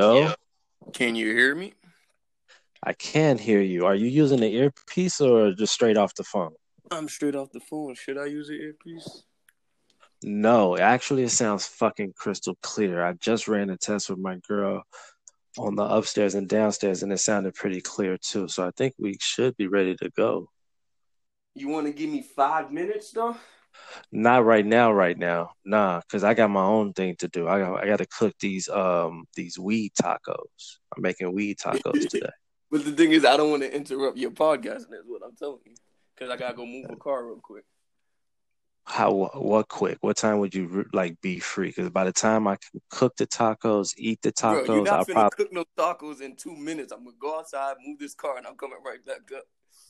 [0.00, 0.32] Hello?
[0.92, 1.74] Can you hear me?
[2.84, 3.84] I can hear you.
[3.84, 6.52] Are you using the earpiece or just straight off the phone?
[6.92, 7.96] I'm straight off the phone.
[7.96, 9.24] Should I use the earpiece?
[10.22, 13.04] No, actually, it sounds fucking crystal clear.
[13.04, 14.84] I just ran a test with my girl
[15.58, 18.46] on the upstairs and downstairs, and it sounded pretty clear too.
[18.46, 20.48] So I think we should be ready to go.
[21.56, 23.36] You want to give me five minutes though?
[24.12, 27.48] Not right now, right now, nah, because I got my own thing to do.
[27.48, 30.78] I got, I got to cook these um these weed tacos.
[30.96, 32.30] I'm making weed tacos today.
[32.70, 34.86] But the thing is, I don't want to interrupt your podcast.
[34.90, 35.74] That's what I'm telling you,
[36.14, 37.64] because I gotta go move a car real quick.
[38.84, 39.98] How what quick?
[40.00, 41.68] What time would you like be free?
[41.68, 44.94] Because by the time I can cook the tacos, eat the tacos, Bro, you're not
[44.94, 45.36] I'll finna probably.
[45.36, 46.92] cook no tacos in two minutes.
[46.92, 49.44] I'm gonna go outside, move this car, and I'm coming right back up.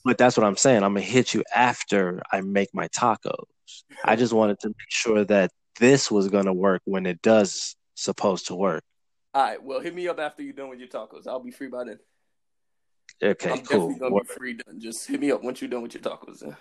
[0.04, 0.82] But that's what I'm saying.
[0.82, 3.44] I'm gonna hit you after I make my tacos.
[4.04, 8.46] I just wanted to make sure that this was gonna work when it does supposed
[8.46, 8.82] to work.
[9.34, 11.26] All right, well, hit me up after you're done with your tacos.
[11.26, 11.98] I'll be free by then.
[13.22, 13.88] Okay, I'm cool.
[13.88, 14.80] definitely gonna be free done.
[14.80, 16.42] Just hit me up once you're done with your tacos.
[16.44, 16.54] All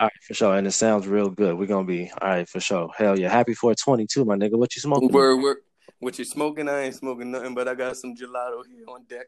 [0.00, 0.56] right, for sure.
[0.56, 1.56] And it sounds real good.
[1.56, 2.90] We're gonna be all right for sure.
[2.96, 3.30] Hell yeah.
[3.30, 4.58] Happy 422, my nigga.
[4.58, 5.08] What you smoking?
[5.08, 5.58] Word, word.
[6.00, 6.68] What you smoking?
[6.68, 9.26] I ain't smoking nothing, but I got some gelato here on deck.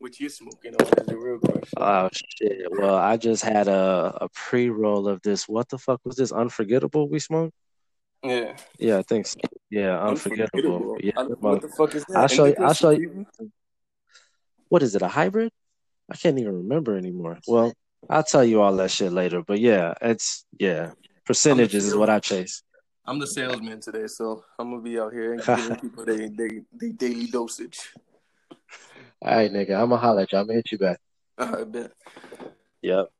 [0.00, 1.68] What you smoking on is the real question.
[1.76, 2.62] Oh shit.
[2.70, 5.46] Well, I just had a, a pre roll of this.
[5.46, 6.32] What the fuck was this?
[6.32, 7.52] Unforgettable we smoked?
[8.24, 8.56] yeah.
[8.78, 9.38] Yeah, I think so.
[9.70, 10.96] Yeah, unforgettable.
[11.02, 11.12] Yeah.
[11.18, 12.16] I- what the fuck is that?
[12.16, 13.26] I'll show you- I'll show you-
[14.70, 15.02] What is it?
[15.02, 15.52] A hybrid?
[16.10, 17.38] I can't even remember anymore.
[17.46, 17.72] Well,
[18.08, 19.42] I'll tell you all that shit later.
[19.46, 20.92] But yeah, it's yeah.
[21.26, 22.62] Percentages is what I chase.
[23.06, 26.62] I'm the salesman today, so I'm gonna be out here and giving people their they,
[26.80, 27.78] they daily dosage.
[29.22, 29.72] All right, nigga.
[29.72, 30.38] I'm gonna holler at you.
[30.38, 30.98] I'm gonna hit you back.
[31.38, 31.92] All right, bet.
[32.82, 33.10] Yep.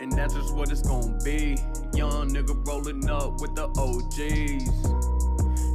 [0.00, 1.58] And that's just what it's gonna be.
[1.92, 4.68] Young nigga rolling up with the OGs.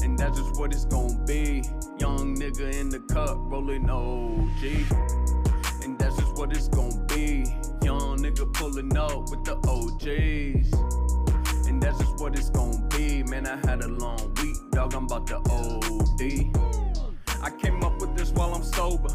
[0.03, 1.63] And that's just what it's gonna be.
[1.99, 5.22] Young nigga in the cup rolling OG.
[6.43, 7.45] What it's gonna be.
[7.85, 10.73] Young nigga pulling up with the OGs.
[11.69, 13.23] And that's just what it's gonna be.
[13.23, 14.93] Man, I had a long week, dog.
[14.93, 16.51] I'm about to OD.
[17.41, 19.07] I came up with this while I'm sober.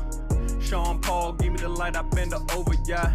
[0.58, 3.12] Sean Paul gave me the light, I bend her over, yeah.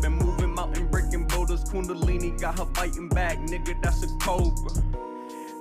[0.00, 1.64] Been moving mountain, breaking boulders.
[1.64, 3.82] Kundalini got her fighting back, nigga.
[3.82, 4.70] That's a cobra.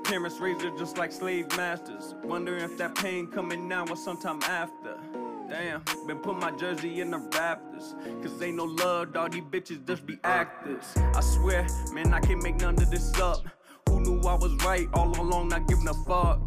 [0.03, 2.13] Parents raised her just like slave masters.
[2.24, 4.87] Wondering if that pain coming now or sometime after.
[5.50, 7.94] Damn, been put my jersey in the Raptors.
[8.22, 9.31] Cause ain't no love, dog.
[9.31, 10.84] These bitches just be actors.
[11.16, 13.46] I swear, man, I can't make none of this up.
[13.88, 16.41] Who knew I was right all along, not giving a fuck?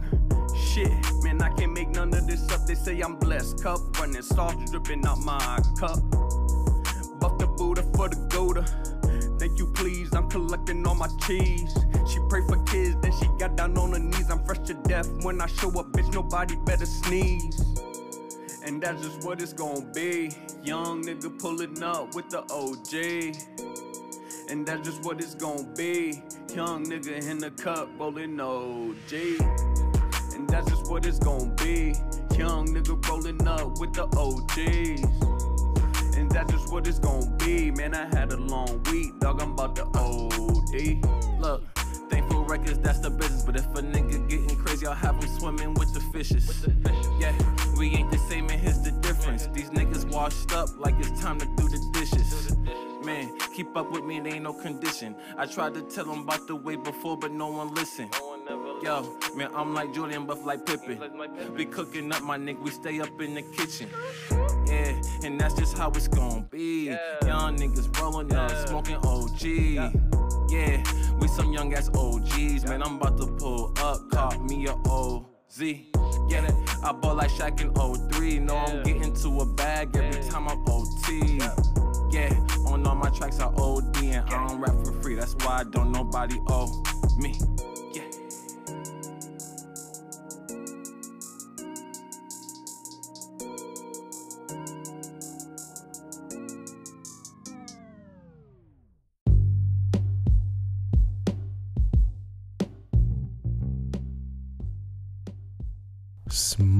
[0.54, 2.66] Shit, man, I can't make none of this up.
[2.66, 3.62] They say I'm blessed.
[3.62, 5.98] Cup running, sauce dripping out my cup.
[7.20, 8.66] Buff the Buddha for the Gouda.
[9.38, 10.14] Thank you, please.
[10.14, 11.72] I'm collecting all my cheese.
[12.06, 14.30] She pray for kids, then she got down on her knees.
[14.30, 15.08] I'm fresh to death.
[15.22, 17.69] When I show up, bitch, nobody better sneeze.
[18.64, 20.30] And that's just what it's gonna be.
[20.62, 23.34] Young nigga pulling up with the OG.
[24.50, 26.22] And that's just what it's gonna be.
[26.54, 29.12] Young nigga in the cup rolling OG.
[30.34, 31.94] And that's just what it's gonna be.
[32.36, 35.02] Young nigga rolling up with the OGs.
[36.16, 37.70] And that's just what it's gonna be.
[37.70, 39.40] Man, I had a long week, dog.
[39.40, 41.00] I'm about to OD.
[41.40, 41.62] Look,
[42.10, 43.42] thankful records, that's the business.
[43.42, 46.66] But if a nigga getting crazy, I'll have him swimming with the fishes.
[47.18, 47.32] Yeah,
[47.80, 49.46] we ain't the same, and here's the difference.
[49.54, 52.54] These niggas washed up like it's time to do the dishes.
[53.02, 55.16] Man, keep up with me, it ain't no condition.
[55.38, 58.14] I tried to tell them about the way before, but no one listened.
[58.82, 61.00] Yo, man, I'm like Jordan, buff like Pippen.
[61.56, 63.88] We cooking up, my nigga, we stay up in the kitchen.
[64.66, 66.94] Yeah, and that's just how it's gonna be.
[67.24, 69.42] Young niggas rolling up, smoking OG.
[70.50, 70.82] Yeah,
[71.18, 72.66] we some young ass OGs.
[72.66, 75.89] Man, I'm about to pull up, caught me a OZ.
[76.30, 76.48] Yeah,
[76.84, 78.38] I bought like Shaq in 03.
[78.38, 81.40] Know I'm getting to a bag every time I'm OT.
[82.12, 82.32] Yeah,
[82.66, 85.16] on all my tracks I OD and I don't rap for free.
[85.16, 86.82] That's why I don't nobody owe
[87.18, 87.34] me.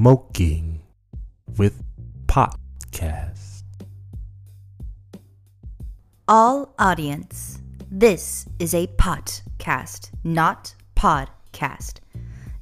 [0.01, 0.81] Smoking
[1.59, 1.83] with
[2.25, 3.65] Podcast.
[6.27, 7.61] All audience,
[7.91, 11.99] this is a podcast, not podcast.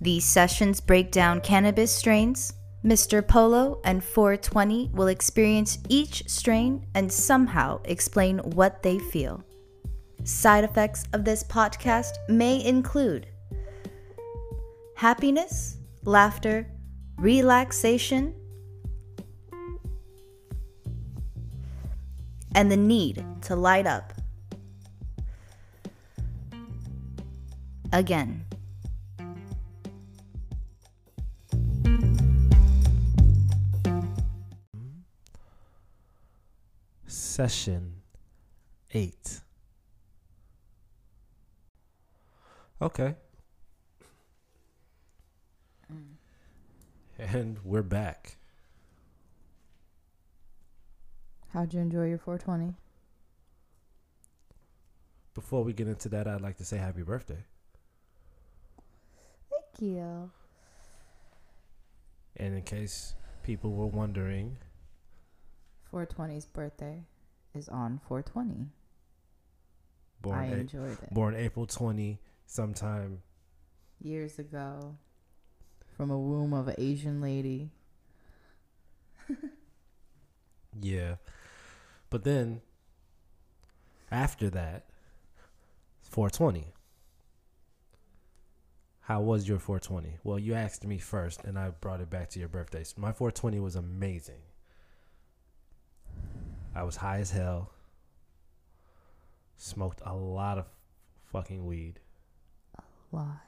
[0.00, 2.54] These sessions break down cannabis strains,
[2.84, 3.24] Mr.
[3.24, 9.44] Polo and 420 will experience each strain and somehow explain what they feel.
[10.24, 13.28] Side effects of this podcast may include
[14.96, 16.66] happiness, laughter,
[17.18, 18.34] relaxation,
[22.54, 24.12] and the need to light up.
[27.92, 28.44] Again.
[37.06, 38.02] Session
[38.92, 39.40] 8.
[42.82, 43.14] Okay.
[47.18, 48.36] And we're back.
[51.52, 52.74] How'd you enjoy your 420?
[55.34, 57.44] Before we get into that, I'd like to say happy birthday.
[59.50, 60.30] Thank you.
[62.36, 64.56] And in case people were wondering,
[65.92, 67.02] 420's birthday
[67.54, 68.66] is on 420.
[70.20, 71.14] born I A- enjoyed it.
[71.14, 73.22] born April 20 sometime
[74.00, 74.94] Years ago,
[75.98, 77.70] from a womb of an Asian lady.
[80.80, 81.16] Yeah.
[82.08, 82.60] But then
[84.10, 84.84] after that,
[86.02, 86.68] 420.
[89.00, 90.18] How was your 420?
[90.22, 92.84] Well, you asked me first and I brought it back to your birthday.
[92.84, 94.42] So my 420 was amazing.
[96.76, 97.72] I was high as hell.
[99.56, 100.66] Smoked a lot of
[101.32, 101.98] fucking weed.
[102.78, 103.47] A lot.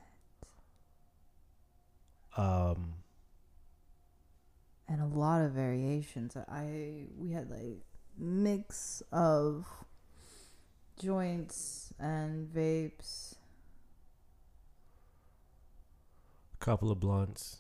[2.37, 2.95] Um
[4.89, 6.37] And a lot of variations.
[6.37, 7.83] I we had like
[8.19, 9.67] mix of
[10.99, 13.35] joints and vapes.
[16.61, 17.59] a couple of blunts.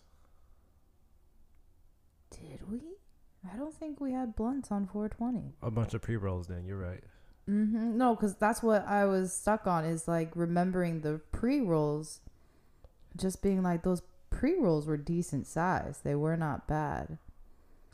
[2.31, 2.81] Did we?
[3.51, 5.55] I don't think we had blunts on 420.
[5.63, 7.03] A bunch of pre-rolls then, you're right.
[7.49, 7.97] Mm-hmm.
[7.97, 12.21] No, because that's what I was stuck on is like remembering the pre rolls,
[13.17, 14.03] just being like those
[14.41, 16.01] pre rolls were decent size.
[16.03, 17.19] They were not bad.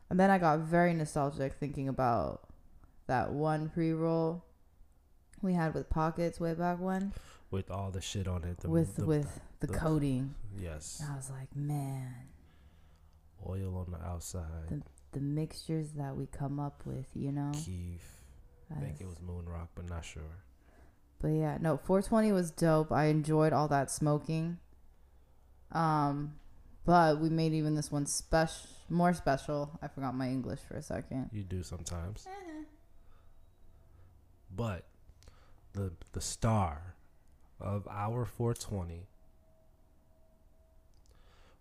[0.09, 2.49] And then I got very nostalgic thinking about
[3.09, 4.45] that one pre roll
[5.43, 7.13] we had with pockets way back when
[7.51, 8.59] With all the shit on it.
[8.61, 10.37] The, with the- with the, the- coating.
[10.57, 11.01] yes.
[11.03, 12.15] And I was like, man,
[13.45, 14.69] Oil on the outside.
[14.69, 14.83] the
[15.13, 17.51] the mixtures that we come up with, you know.
[17.55, 18.21] Keef.
[18.71, 20.23] I think it was Moon Rock, but not sure.
[21.21, 22.93] But yeah, no, 420 was dope.
[22.93, 24.59] I enjoyed all that smoking.
[25.73, 26.35] Um,
[26.85, 29.71] but we made even this one special, more special.
[29.83, 31.31] I forgot my English for a second.
[31.33, 32.27] You do sometimes.
[34.55, 34.85] But
[35.73, 36.95] the the star
[37.61, 39.09] of our 420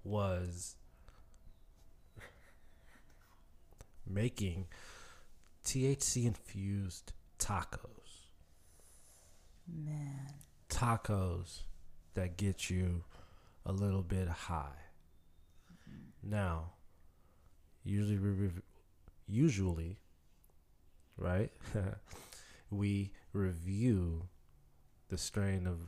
[0.03, 0.75] was
[4.07, 4.67] making
[5.65, 8.29] THC infused tacos.
[9.67, 10.27] Man,
[10.69, 11.61] tacos
[12.13, 13.03] that get you
[13.65, 14.79] a little bit high.
[16.23, 16.71] Now,
[17.83, 18.61] usually we rev-
[19.27, 19.99] usually
[21.17, 21.51] right?
[22.69, 24.27] we review
[25.09, 25.87] the strain of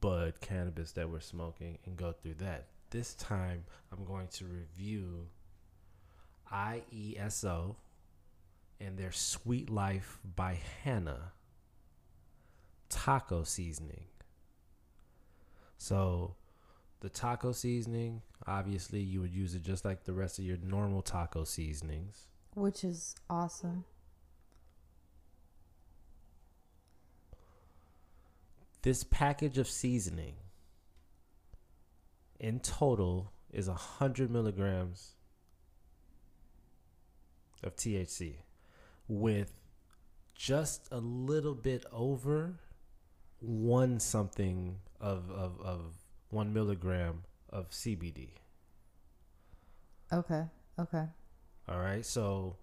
[0.00, 2.66] bud cannabis that we're smoking and go through that.
[2.90, 5.28] This time I'm going to review
[6.52, 7.76] IESO
[8.80, 11.32] and their Sweet Life by Hannah
[12.88, 14.04] taco seasoning.
[15.82, 16.36] So,
[17.00, 21.02] the taco seasoning, obviously, you would use it just like the rest of your normal
[21.02, 22.28] taco seasonings.
[22.54, 23.84] which is awesome.
[28.82, 30.34] This package of seasoning
[32.38, 35.14] in total is 100 milligrams
[37.64, 38.36] of THC
[39.08, 39.52] with
[40.36, 42.60] just a little bit over
[43.42, 45.80] one something of, of, of
[46.30, 48.30] one milligram of CBD.
[50.12, 50.44] Okay,
[50.78, 51.04] okay.
[51.68, 52.04] All right.
[52.04, 52.56] So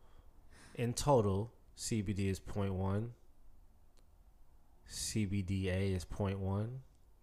[0.75, 3.09] in total, CBD is 0.1,
[4.89, 6.69] CBDA is 0.1,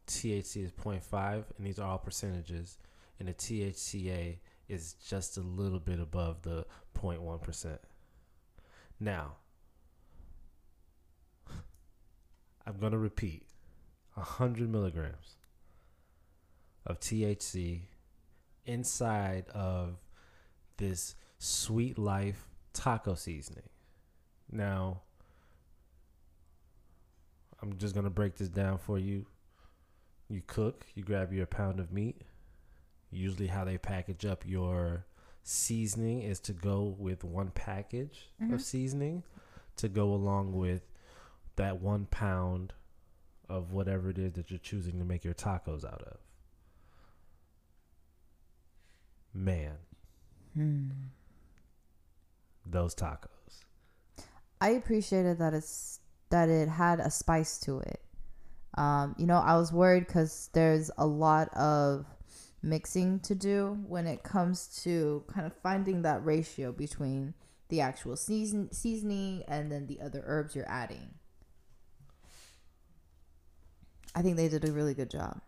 [0.07, 2.79] THC is 0.5, and these are all percentages.
[3.19, 4.37] And the THCA
[4.69, 6.67] is just a little bit above the
[6.99, 7.79] 0.1%.
[9.01, 9.37] Now,
[12.67, 13.45] I'm going to repeat
[14.15, 15.37] 100 milligrams
[16.85, 17.81] of THC
[18.65, 19.97] inside of
[20.77, 23.69] this Sweet Life taco seasoning.
[24.51, 25.03] Now,
[27.63, 29.27] I'm just gonna break this down for you.
[30.29, 32.23] You cook, you grab your pound of meat,
[33.11, 35.07] Usually, how they package up your
[35.43, 38.57] seasoning is to go with one package of mm-hmm.
[38.59, 39.23] seasoning
[39.77, 40.83] to go along with
[41.57, 42.73] that one pound
[43.49, 46.19] of whatever it is that you're choosing to make your tacos out of.
[49.35, 49.77] Man,
[52.65, 53.29] those tacos.
[54.61, 58.01] I appreciated that it's that it had a spice to it.
[58.77, 62.07] Um, you know, I was worried because there's a lot of
[62.63, 67.35] mixing to do when it comes to kind of finding that ratio between
[67.69, 71.15] the actual season seasoning and then the other herbs you're adding.
[74.17, 75.41] I think they did a really good job.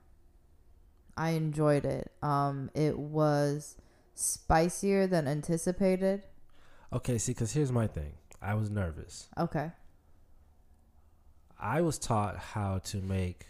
[1.17, 2.13] I enjoyed it.
[2.23, 3.77] Um, it was
[4.15, 6.23] spicier than anticipated.
[6.93, 8.13] Okay, see, because here's my thing.
[8.41, 9.29] I was nervous.
[9.37, 9.73] Okay.
[11.59, 13.47] I was taught how to make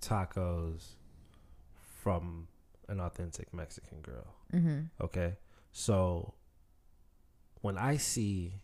[0.00, 0.90] tacos
[2.02, 2.46] from
[2.88, 4.34] an authentic Mexican girl.
[4.54, 4.80] Mm-hmm.
[5.00, 5.34] Okay.
[5.72, 6.34] So
[7.62, 8.60] when I see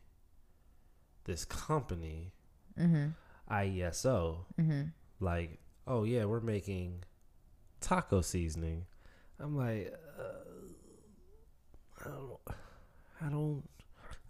[1.25, 2.33] this company,
[2.79, 3.09] Mm-hmm.
[3.53, 4.83] IESO, Mm-hmm.
[5.21, 7.05] like, oh yeah, we're making
[7.81, 8.87] taco seasoning.
[9.41, 12.39] I'm like, uh, I don't,
[13.21, 13.63] I don't,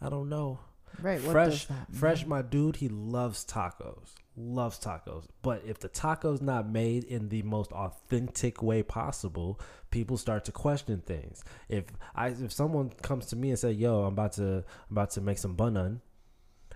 [0.00, 0.58] I don't know.
[1.02, 1.20] Right.
[1.22, 1.98] What fresh, does that mean?
[1.98, 5.26] fresh, my dude, he loves tacos, loves tacos.
[5.42, 10.52] But if the taco's not made in the most authentic way possible, people start to
[10.52, 11.42] question things.
[11.68, 11.84] If
[12.14, 15.20] I, if someone comes to me and say, "Yo, I'm about to, I'm about to
[15.20, 16.00] make some bun,"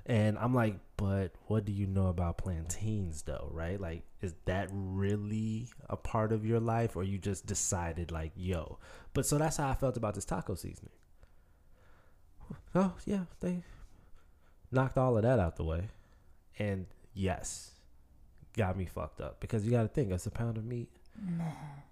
[0.09, 3.51] and I'm like, "But what do you know about plantains, though?
[3.53, 3.81] Right?
[3.81, 8.79] Like, is that really a part of your life, or you just decided, like, yo?"
[9.13, 10.91] But so that's how I felt about this taco seasoning.
[12.75, 13.63] Oh yeah, they
[14.71, 15.89] knocked all of that out the way.
[16.59, 17.73] And yes,
[18.57, 20.89] got me fucked up because you got to think it's a pound of meat,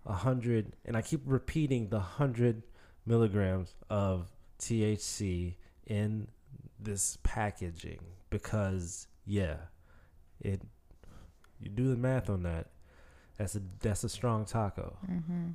[0.07, 2.63] a hundred, and I keep repeating the hundred
[3.05, 5.55] milligrams of THC
[5.87, 6.29] in
[6.79, 9.57] this packaging because yeah,
[10.41, 10.63] it.
[11.59, 12.67] You do the math on that.
[13.39, 14.97] That's a that's a strong taco.
[15.11, 15.51] Mm-hmm.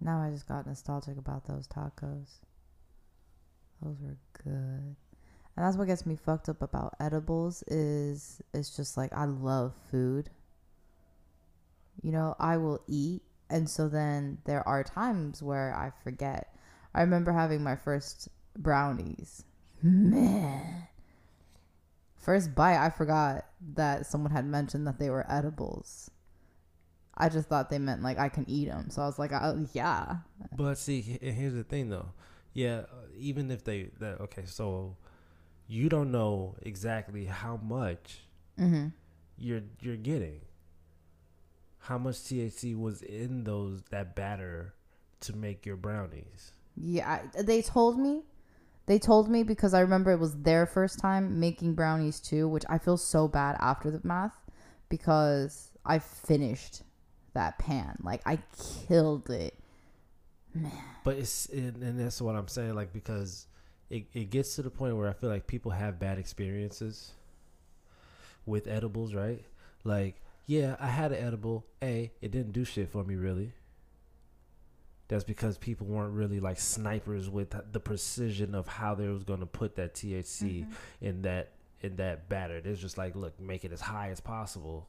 [0.00, 2.38] Now I just got nostalgic about those tacos.
[3.82, 4.96] Those were good.
[5.56, 9.72] And that's what gets me fucked up about edibles is it's just like I love
[9.90, 10.30] food.
[12.02, 16.54] You know, I will eat and so then there are times where I forget.
[16.94, 19.44] I remember having my first brownies.
[19.82, 20.88] Man.
[22.16, 26.10] First bite, I forgot that someone had mentioned that they were edibles.
[27.16, 28.90] I just thought they meant like I can eat them.
[28.90, 30.16] So I was like, oh, yeah.
[30.56, 32.10] But see, here's the thing though.
[32.52, 32.82] Yeah,
[33.16, 34.96] even if they that okay, so
[35.68, 38.20] you don't know exactly how much
[38.58, 38.88] Mm-hmm.
[39.38, 40.40] you're you're getting.
[41.86, 44.74] How much THC was in those that batter
[45.20, 46.52] to make your brownies?
[46.76, 48.22] Yeah, I, they told me.
[48.86, 52.64] They told me because I remember it was their first time making brownies too, which
[52.68, 54.36] I feel so bad after the math
[54.88, 56.82] because I finished
[57.34, 57.98] that pan.
[58.02, 58.38] Like I
[58.88, 59.56] killed it.
[60.54, 60.72] Man.
[61.04, 63.46] But it's and, and that's what I'm saying, like because
[63.90, 67.12] it, it gets to the point where I feel like people have bad experiences
[68.44, 69.44] with edibles, right?
[69.84, 70.16] Like,
[70.46, 71.66] yeah, I had an edible.
[71.82, 73.52] A, it didn't do shit for me really.
[75.08, 79.46] That's because people weren't really like snipers with the precision of how they was gonna
[79.46, 80.72] put that THC mm-hmm.
[81.00, 82.60] in that in that batter.
[82.64, 84.88] It's just like, look, make it as high as possible.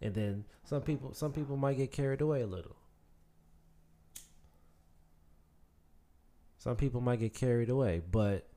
[0.00, 2.76] And then some people some people might get carried away a little.
[6.58, 8.48] Some people might get carried away, but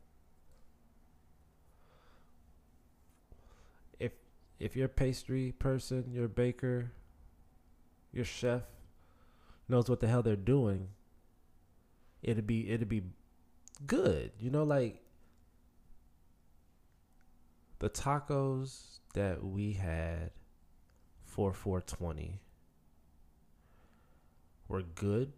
[4.60, 6.92] if a pastry person, you're baker,
[8.12, 8.64] your chef
[9.68, 10.90] knows what the hell they're doing,
[12.22, 13.04] it'd be it'd be
[13.86, 14.32] good.
[14.40, 15.02] You know, like
[17.80, 20.32] the tacos that we had
[21.24, 22.40] for 420
[24.68, 25.32] were good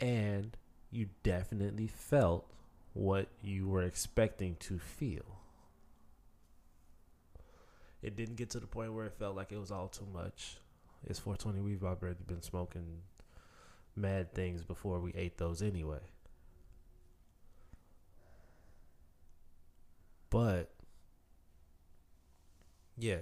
[0.00, 0.56] and
[0.90, 2.46] you definitely felt
[2.94, 5.39] what you were expecting to feel.
[8.02, 10.58] It didn't get to the point where it felt like it was all too much.
[11.06, 11.60] It's 420.
[11.60, 13.02] We've already been smoking
[13.96, 16.00] mad things before we ate those anyway.
[20.30, 20.70] But
[22.96, 23.18] yeah,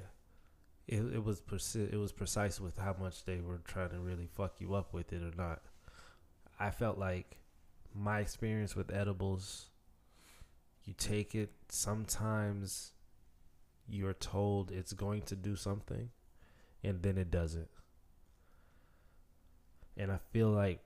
[0.89, 4.27] it it was preci- it was precise with how much they were trying to really
[4.27, 5.63] fuck you up with it or not.
[6.61, 7.39] I felt like
[7.95, 9.71] my experience with edibles,
[10.85, 12.93] you take it sometimes
[13.88, 16.11] you're told it's going to do something
[16.85, 17.68] and then it doesn't.
[19.97, 20.80] And I feel like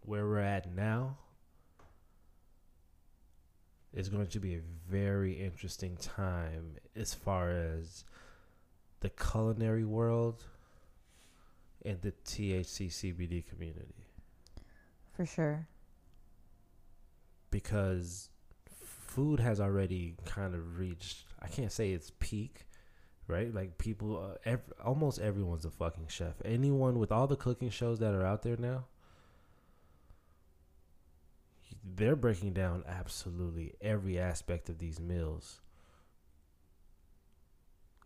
[0.00, 1.18] where we're at now
[3.92, 8.04] is going to be a very interesting time as far as
[9.00, 10.44] the culinary world
[11.84, 14.06] and the THC CBD community
[15.12, 15.68] For sure.
[17.50, 18.30] because
[19.18, 22.66] food has already kind of reached I can't say it's peak
[23.26, 23.52] right?
[23.52, 26.34] Like people uh, ev- almost everyone's a fucking chef.
[26.44, 28.84] Anyone with all the cooking shows that are out there now
[31.96, 35.60] they're breaking down absolutely every aspect of these meals.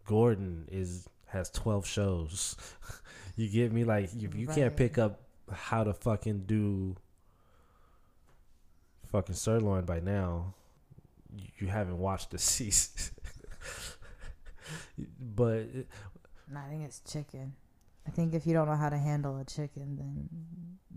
[0.06, 2.56] Gordon is has 12 shows.
[3.34, 3.84] You get me?
[3.84, 6.96] Like if you can't pick up how to fucking do
[9.10, 10.52] fucking sirloin by now
[11.58, 13.14] you, haven't watched the season
[15.20, 15.66] but
[16.48, 17.54] No, I think it's chicken.
[18.06, 20.28] I think if you don't know how to handle a chicken, then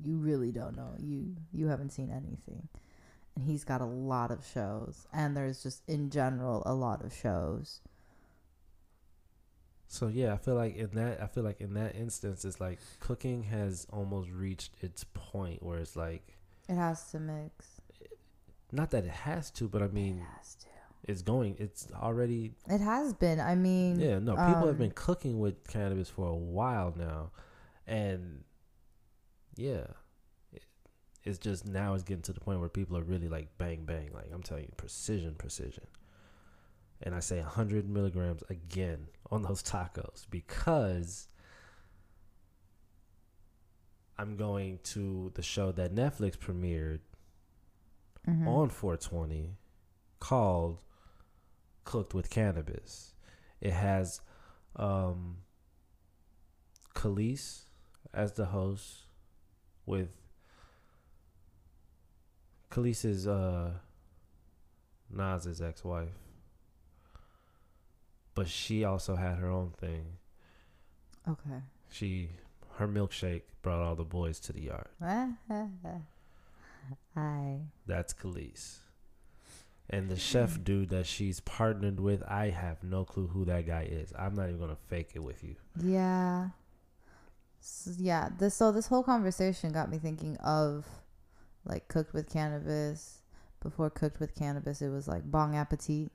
[0.04, 0.96] you really don't know.
[0.98, 2.68] You you haven't seen anything.
[3.36, 7.14] And he's got a lot of shows, and there's just in general a lot of
[7.14, 7.82] shows.
[9.88, 12.80] so yeah i feel like in that i feel like in that instance it's like
[13.00, 16.38] cooking has almost reached its point where it's like
[16.68, 17.75] It has to mix.
[18.72, 20.66] Not that it has to but i mean It has to.
[21.04, 23.40] it's going it's already It has been.
[23.40, 27.32] I mean, Yeah, no, people have um, been cooking with cannabis for a while now,
[27.86, 28.44] and
[29.56, 29.86] yeah,
[30.52, 30.64] it,
[31.24, 34.10] it's just now it's getting to the point where people are really like bang bang,
[34.14, 35.86] like I'm telling you, precision, precision.
[37.02, 41.28] And I say 100 milligrams again on those tacos because
[44.18, 47.00] I'm going to the show that Netflix premiered
[48.28, 48.48] mhm.
[48.48, 49.58] on 420
[50.20, 50.80] called
[51.84, 53.14] Cooked with Cannabis.
[53.62, 54.22] It has
[54.76, 55.38] um
[56.94, 57.64] Kelis
[58.14, 59.06] as the host
[59.86, 60.10] with
[62.72, 63.72] Kelis is uh
[65.10, 66.10] Nas's ex-wife.
[68.34, 70.18] But she also had her own thing.
[71.28, 71.62] Okay.
[71.90, 72.30] She
[72.76, 74.90] her milkshake brought all the boys to the yard.
[77.16, 77.60] I.
[77.86, 78.78] That's Kelis.
[79.90, 83.88] And the chef dude that she's partnered with, I have no clue who that guy
[83.90, 84.12] is.
[84.18, 85.56] I'm not even gonna fake it with you.
[85.82, 86.50] Yeah.
[87.62, 88.30] S yeah.
[88.38, 90.86] This so this whole conversation got me thinking of
[91.66, 93.20] like cooked with cannabis.
[93.62, 96.12] Before cooked with cannabis, it was like Bong Appetit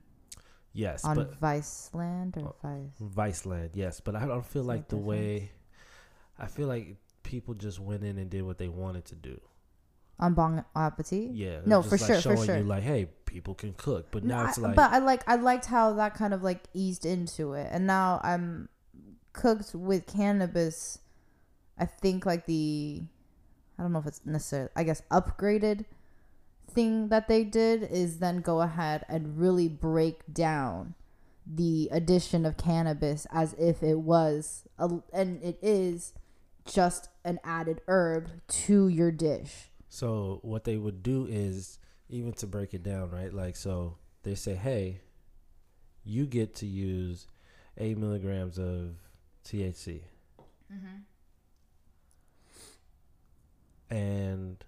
[0.73, 3.41] Yes, on but Viceland or Oh, Vice.
[3.43, 5.51] Viceland, yes, but I don't feel like the a way.
[6.39, 9.39] I feel like people just went in and did what they wanted to do.
[10.21, 11.31] On Bong Appetit.
[11.33, 12.57] Yeah, No, for just sure, like for sure.
[12.57, 15.23] You like, hey, people can cook, but No, now it's I- like, but I like
[15.27, 18.69] I liked how that kind of like eased into it, and now I'm
[19.33, 20.99] cooked with cannabis.
[21.79, 23.01] I think like the,
[23.79, 25.85] I don't know if it's necessarily, I guess upgraded
[26.69, 30.93] thing that they did is then go ahead and really break down
[31.51, 36.13] the addition of cannabis as if it was a, and it is
[36.65, 39.70] just an added herb to your dish.
[39.93, 41.77] So what they would do is
[42.07, 43.31] even to break it down, right?
[43.33, 45.01] Like so they say, "Hey,
[46.05, 47.27] you get to use
[47.77, 48.95] 8 milligrams of
[49.43, 50.03] THC."
[53.89, 54.63] And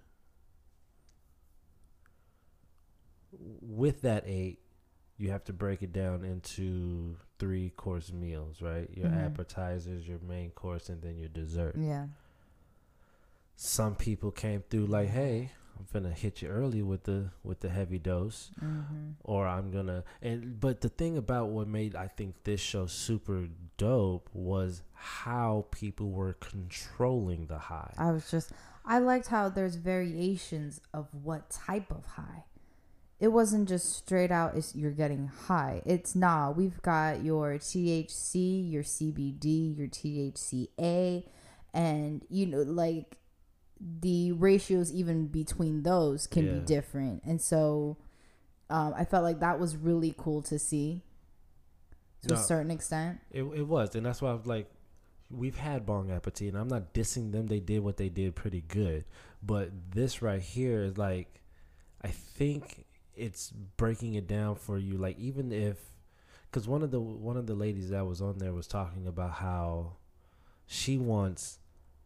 [3.62, 4.60] with that 8,
[5.18, 8.90] you have to break it down into three course meals, right?
[8.94, 9.26] Your Mhm.
[9.26, 12.08] appetizers, your main course, and then your dessert Yeah.
[13.56, 17.70] Some people came through like, "Hey, I'm gonna hit you early with the with the
[17.70, 19.12] heavy dose, Mm-hmm.
[19.24, 23.48] or I'm gonna." And but the thing about what made I think this show super
[23.78, 27.94] dope was how people were controlling the high.
[27.98, 28.52] I was just
[28.86, 32.46] I liked how there's variations of what type of high.
[33.20, 35.82] It wasn't just straight out is you're getting high.
[35.86, 41.24] It's nah, we've got your THC, your CBD, your THCA,
[41.74, 43.18] and you know like
[44.02, 46.54] the ratios even between those can Yeah.
[46.54, 47.24] be different.
[47.26, 47.98] And so
[48.70, 51.02] um, I felt like that was really cool to see
[52.22, 52.36] to No.
[52.36, 53.20] a certain extent.
[53.32, 54.70] It it was, and that's why I was like,
[55.30, 57.48] we've had Bong Appetit, and I'm not dissing them.
[57.48, 59.04] They did what they did pretty good,
[59.42, 61.42] but this right here is like,
[62.02, 64.98] I think it's breaking it down for you.
[64.98, 65.78] Like even if,
[66.50, 69.34] because one of the one of the ladies that was on there was talking about
[69.34, 69.98] how
[70.66, 71.60] she wants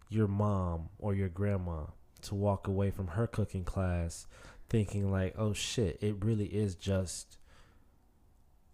[0.09, 1.83] your mom or your grandma
[2.21, 4.27] to walk away from her cooking class
[4.69, 7.37] thinking like, oh shit, it really is just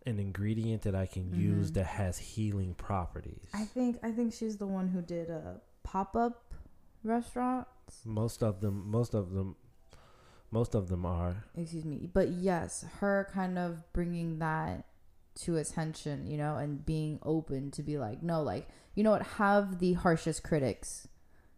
[0.06, 1.42] an ingredient that I can mm-hmm.
[1.42, 3.48] use that has healing properties.
[3.54, 6.54] I think I think she's the one who did uh, a pop up
[7.04, 7.68] restaurant.
[8.06, 9.56] most of them, most of them,
[10.52, 11.46] most of them are.
[11.56, 14.86] Excuse me, but yes, her kind of bringing that
[15.36, 19.24] to attention, you know, and being open to be like, no, like you know what,
[19.24, 21.08] have the harshest critics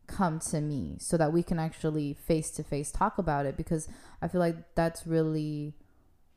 [0.08, 3.88] come to me so that we can actually face to face talk about it because
[4.22, 5.74] I feel like that's really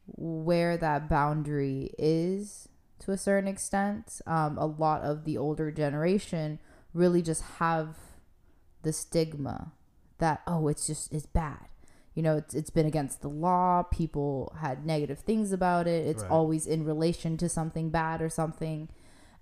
[0.07, 2.69] where that boundary is
[3.01, 4.21] to a certain extent.
[4.27, 6.59] Um, a lot of the older generation
[6.95, 7.97] really just have
[8.83, 9.73] the stigma
[10.19, 11.67] that oh it's just it's bad
[12.15, 16.23] you know it's, it's been against the law people had negative things about it it's
[16.23, 16.31] Right.
[16.31, 18.89] always in relation to something bad or something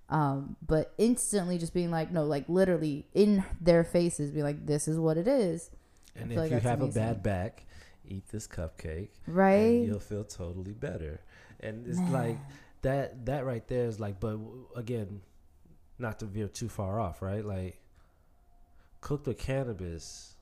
[0.09, 4.87] um, but instantly just being like no like literally in their faces be like this
[4.89, 5.71] is what it is
[6.15, 7.65] And if like you have a bad back,
[8.07, 11.21] eat this cupcake, right and you'll feel totally better.
[11.61, 12.39] And it's like
[12.83, 13.27] that.
[13.27, 14.39] That right there is like, but
[14.75, 15.21] again,
[15.99, 17.45] not to veer too far off, right?
[17.45, 17.79] Like,
[19.01, 20.37] cooked with cannabis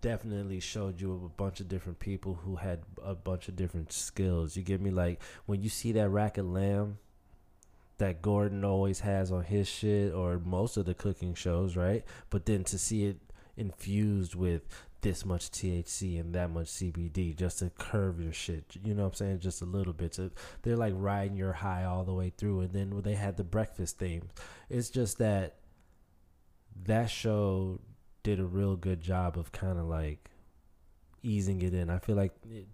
[0.00, 4.56] definitely showed you a bunch of different people who had a bunch of different skills.
[4.56, 4.90] You get me?
[4.90, 6.98] Like when you see that rack of lamb
[8.02, 12.04] that Gordon always has on his shit or most of the cooking shows, right?
[12.30, 13.20] But then to see it
[13.56, 14.62] infused with
[15.02, 19.10] this much THC and that much CBD just to curve your shit, you know what
[19.10, 19.38] I'm saying?
[19.38, 20.16] Just a little bit.
[20.16, 20.30] So
[20.62, 22.62] they're like riding your high all the way through.
[22.62, 24.32] And then when they had the breakfast themes,
[24.68, 25.58] it's just that
[26.84, 27.78] that show
[28.24, 30.28] did a real good job of kind of like
[31.22, 31.88] easing it in.
[31.88, 32.32] I feel like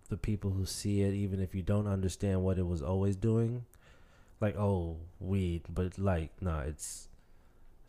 [0.08, 3.66] the people who see it, even if you don't understand what it was always doing,
[4.40, 7.09] like oh weed, but like no, it's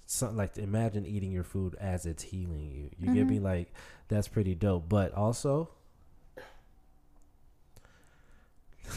[0.05, 2.89] something like imagine eating your food as it's healing you.
[2.97, 3.39] You get me?
[3.39, 3.71] Like
[4.07, 4.89] that's pretty dope.
[4.89, 5.69] But also.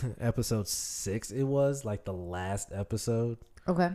[0.19, 3.37] episode six it was like the last episode
[3.69, 3.91] okay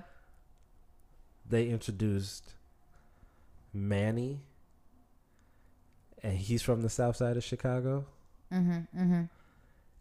[1.50, 2.54] they introduced
[3.74, 4.42] Manny,
[6.24, 8.06] and he's from the south side of Chicago,
[8.52, 9.24] mm-hmm mm-hmm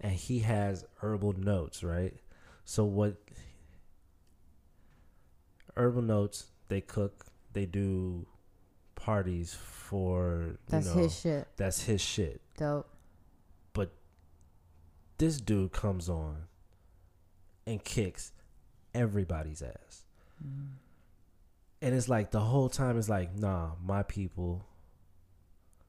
[0.01, 2.14] and he has herbal notes, right?
[2.64, 3.16] So what?
[5.77, 6.47] Herbal notes.
[6.69, 7.27] They cook.
[7.53, 8.27] They do
[8.95, 10.47] parties for.
[10.49, 12.41] You that's know, his shit That's his shit.
[12.57, 12.89] dope
[13.73, 13.93] But
[15.19, 16.45] this dude comes on
[17.67, 18.33] and kicks
[18.95, 20.05] everybody's ass.
[20.45, 20.69] Mm.
[21.83, 24.65] And it's like the whole time it's like, nah, my people,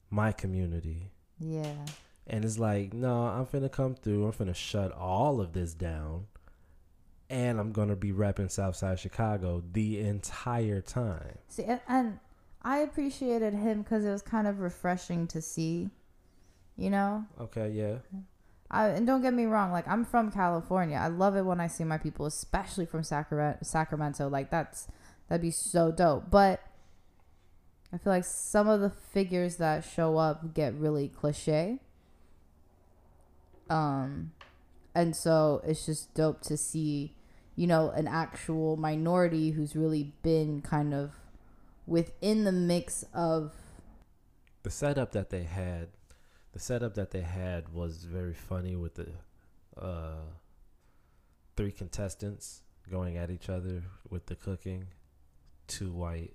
[0.10, 1.12] my community.
[1.40, 1.86] yeah
[2.28, 4.26] And it's like, no, I'm finna come through.
[4.26, 6.28] I'm finna shut all of this down.
[7.30, 11.38] And I'm gonna be repping Southside Chicago the entire time.
[11.50, 12.20] See, and, and
[12.62, 15.90] I appreciated him because it was kind of refreshing to see,
[16.78, 17.26] you know.
[17.40, 17.98] Okay, yeah.
[18.70, 20.98] I, and don't get me wrong, like I'm from California.
[20.98, 23.60] I love it when I see my people, especially from Sacramento.
[23.64, 24.88] Sacramento, like that's
[25.28, 26.30] that'd be so dope.
[26.30, 26.62] But
[27.94, 31.80] I feel like some of the figures that show up get really cliche.
[33.70, 34.32] Um,
[34.94, 37.14] and so it's just dope to see,
[37.58, 41.12] you know, an actual minority who's really been kind of
[41.86, 43.52] within the mix of
[44.64, 45.88] the setup that they had
[46.52, 49.08] the setup that they had was very funny with the
[49.80, 50.22] uh
[51.56, 54.86] three contestants going at each other with the cooking
[55.68, 56.34] two white.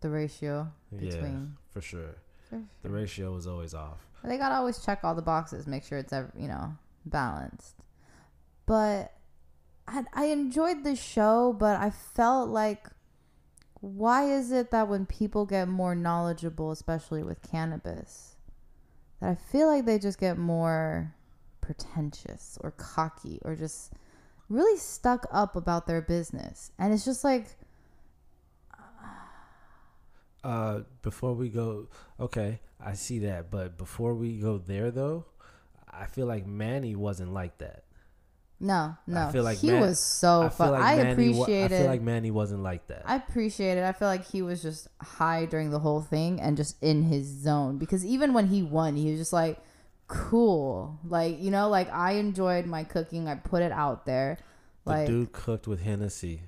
[0.00, 1.20] The ratio yeah
[1.72, 2.16] for sure.
[2.50, 3.98] For the ratio was always off.
[4.24, 6.74] They gotta always check all the boxes, make sure it's ev- you know
[7.04, 7.74] balanced.
[8.66, 9.12] But
[9.88, 12.88] I enjoyed the show, but I felt like
[13.80, 18.34] why is it that when people get more knowledgeable, especially with cannabis,
[19.20, 21.14] that I feel like they just get more
[21.60, 23.92] pretentious or cocky or just
[24.48, 27.46] really stuck up about their business, and it's just like
[30.46, 31.88] uh before we go
[32.20, 35.24] okay i see that but before we go there though
[35.90, 37.82] i feel like manny wasn't like that
[38.58, 39.26] no, no.
[39.28, 40.70] I feel like he Man- was so I feel fun.
[40.72, 41.74] like I Manny wa- appreciated.
[41.76, 43.02] I feel like Manny wasn't like that.
[43.04, 43.84] I appreciate it.
[43.84, 47.26] I feel like he was just high during the whole thing and just in his
[47.26, 49.58] zone because even when he won, he was just like
[50.08, 50.98] cool.
[51.06, 53.28] Like, you know, like I enjoyed my cooking.
[53.28, 54.38] I put it out there.
[54.84, 56.42] the Like, dude cooked with Hennessy.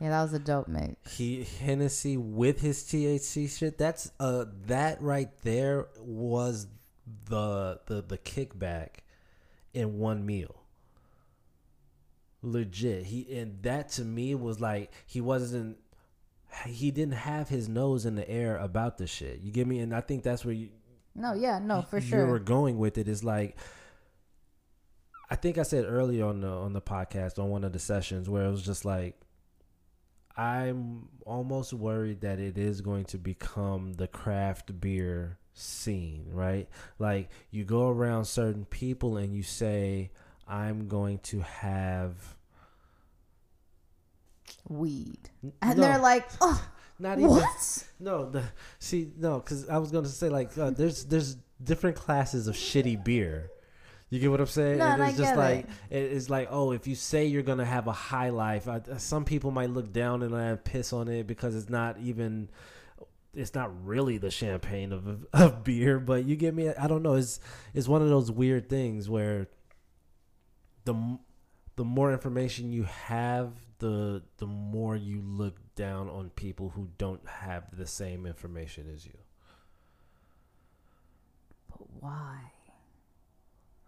[0.00, 1.16] yeah, that was a dope mix.
[1.16, 3.78] He Hennessy with his THC shit.
[3.78, 6.66] That's uh that right there was
[7.28, 8.88] the the the kickback
[9.72, 10.56] in one meal.
[12.42, 13.04] Legit.
[13.04, 15.78] He and that to me was like he wasn't
[16.66, 19.40] he didn't have his nose in the air about the shit.
[19.40, 19.78] You get me?
[19.78, 20.70] And I think that's where you
[21.14, 22.26] No, yeah, no, for you sure.
[22.26, 23.56] You were going with it is like
[25.30, 28.28] I think I said earlier on the on the podcast on one of the sessions
[28.28, 29.18] where it was just like
[30.36, 36.68] I'm almost worried that it is going to become the craft beer scene, right?
[36.98, 40.10] Like you go around certain people and you say
[40.48, 42.14] I'm going to have
[44.68, 45.18] Weed.
[45.60, 45.82] And No.
[45.82, 47.84] they're like, oh, not even what?
[47.98, 48.44] No, the
[48.78, 53.02] see no, because I was gonna say like uh, there's there's different classes of shitty
[53.02, 53.50] beer.
[54.10, 54.78] You get what I'm saying?
[54.78, 55.96] No, I it's just get like it.
[55.96, 59.50] it's like oh, if you say you're gonna have a high life, I, some people
[59.50, 62.48] might look down and uh, piss on it because it's not even.
[63.34, 66.68] It's not really the champagne of of beer, but you get me.
[66.68, 67.14] I don't know.
[67.14, 67.40] It's
[67.72, 69.48] it's one of those weird things where
[70.84, 71.18] the
[71.76, 77.26] the more information you have, the the more you look down on people who don't
[77.26, 79.16] have the same information as you.
[81.68, 82.52] But why?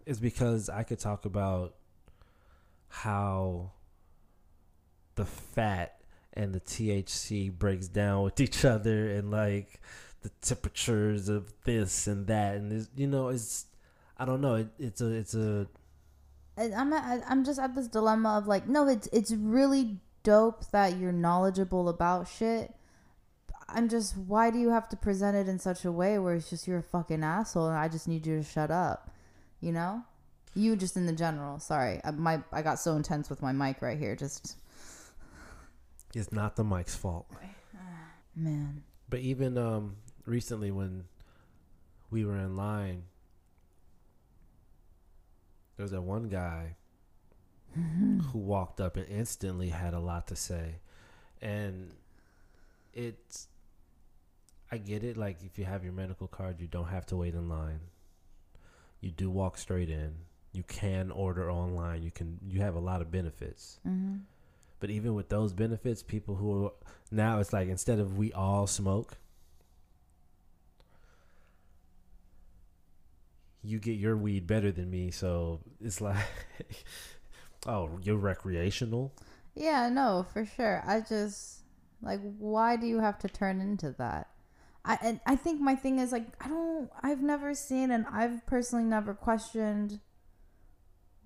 [0.07, 1.75] It's because I could talk about
[2.89, 3.73] how
[5.15, 6.01] the fat
[6.33, 9.81] and the THC breaks down with each other and like
[10.23, 13.67] the temperatures of this and that and it's, you know it's
[14.19, 15.67] I don't know it, it's a it's a
[16.57, 20.99] I'm at, I'm just at this dilemma of like, no, it's it's really dope that
[20.99, 22.75] you're knowledgeable about shit.
[23.69, 26.51] I'm just, why do you have to present it in such a way where it's
[26.51, 29.11] just you're a fucking asshole and I just need you to shut up,
[29.61, 30.03] you know?
[30.55, 31.59] You just in the general.
[31.59, 34.15] Sorry, I, my I got so intense with my mic right here.
[34.15, 34.57] Just
[36.15, 37.27] it's not the mic's fault.
[38.37, 41.05] man, But even um recently when
[42.11, 43.05] we were in line,
[45.77, 46.77] there was that one guy
[48.33, 50.77] who walked up and instantly had a lot to say.
[51.43, 51.93] And
[52.93, 53.49] it's
[54.71, 57.35] I get it, like if you have your medical card you don't have to wait
[57.35, 57.81] in line.
[59.01, 60.15] You do walk straight in.
[60.53, 62.03] You can order online.
[62.03, 63.79] You can you have a lot of benefits.
[63.83, 64.17] hmm
[64.81, 66.73] But even with those benefits, people who are,
[67.11, 69.17] now it's like instead of we all smoke,
[73.65, 75.11] you get your weed better than me.
[75.11, 76.17] So it's like,
[77.67, 79.13] oh, you're recreational.
[79.55, 80.83] Yeah, no, for sure.
[80.87, 81.63] I just
[82.03, 84.29] like why do you have to turn into that?
[84.85, 88.45] I and I think my thing is like I don't I've never seen and I've
[88.47, 90.01] personally never questioned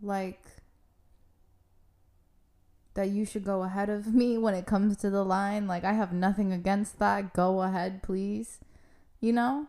[0.00, 0.44] like
[2.94, 5.66] that you should go ahead of me when it comes to the line.
[5.66, 7.32] Like I have nothing against that.
[7.32, 8.58] Go ahead, please.
[9.20, 9.66] You know?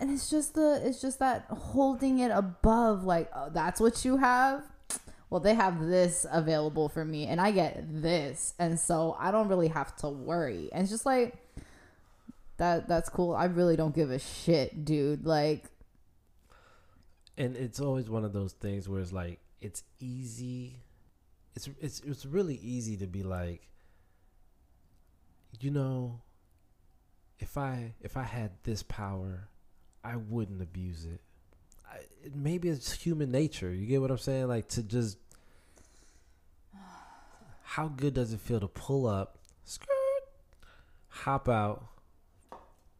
[0.00, 4.16] And it's just the it's just that holding it above like oh, that's what you
[4.18, 4.62] have
[5.30, 8.54] well, they have this available for me and I get this.
[8.58, 10.70] And so I don't really have to worry.
[10.72, 11.36] And it's just like
[12.56, 13.34] that that's cool.
[13.34, 15.26] I really don't give a shit, dude.
[15.26, 15.64] Like
[17.36, 20.80] And it's always one of those things where it's like it's easy.
[21.54, 23.68] It's it's it's really easy to be like,
[25.60, 26.22] you know,
[27.38, 29.50] if I if I had this power,
[30.04, 31.20] I wouldn't abuse it.
[31.86, 31.98] I,
[32.34, 33.72] maybe it's human nature.
[33.72, 34.48] You get what I'm saying?
[34.48, 35.18] Like to just
[37.62, 39.88] how good does it feel to pull up, skirt,
[41.08, 41.84] hop out,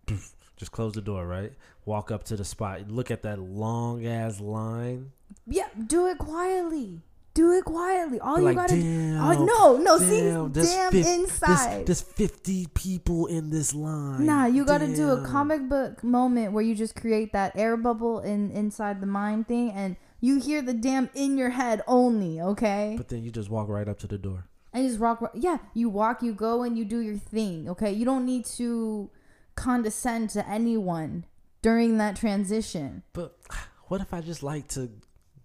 [0.56, 1.52] just close the door, right?
[1.86, 5.12] Walk up to the spot, look at that long ass line.
[5.46, 7.00] yeah, do it quietly.
[7.38, 8.18] Do it quietly.
[8.18, 11.86] All Be you like, gotta damn, Oh no, no, damn, see damn fif- inside.
[11.86, 14.26] There's, there's 50 people in this line.
[14.26, 18.18] Nah, you gotta do a comic book moment where you just create that air bubble
[18.18, 22.94] in inside the mind thing and you hear the damn in your head only, okay?
[22.96, 24.48] But then you just walk right up to the door.
[24.72, 25.20] and you just rock.
[25.20, 27.68] ro- Yeah, you walk, you go, and you do your thing.
[27.68, 29.10] Okay, you don't need to
[29.54, 31.24] condescend to anyone
[31.62, 33.04] during that transition.
[33.12, 33.36] But
[33.86, 34.90] what if I just like to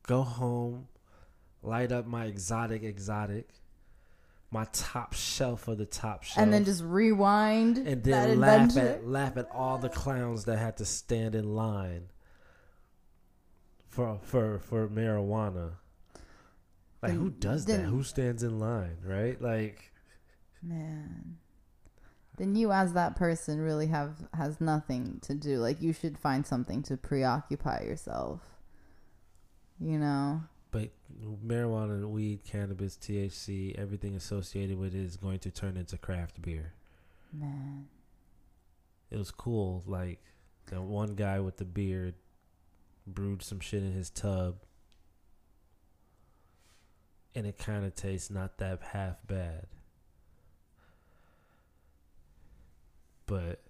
[0.07, 0.87] go home,
[1.63, 3.49] light up my exotic exotic,
[4.51, 8.69] my top shelf of the top shelf, And then just rewind and that then laugh
[8.69, 8.89] adventure.
[8.93, 12.09] at laugh at all the clowns that had to stand in line
[13.89, 15.71] for for for marijuana.
[17.01, 17.81] Like who Then- does that?
[17.85, 19.41] Who stands in line, right?
[19.41, 19.91] Like
[20.61, 21.37] Man,
[22.37, 25.57] then you as that person really have has nothing to do.
[25.59, 28.41] Like you should find something to preoccupy yourself.
[29.79, 30.43] You know.
[30.73, 30.89] But
[31.45, 36.73] marijuana, weed, cannabis, THC, everything associated with it is going to turn into craft beer.
[37.31, 37.85] Man.
[39.11, 39.83] It was cool.
[39.85, 40.19] Like
[40.71, 42.15] that one guy with the beard
[43.05, 44.55] brewed some shit in his tub,
[47.35, 49.67] and it kind of tastes not that half bad.
[53.27, 53.61] But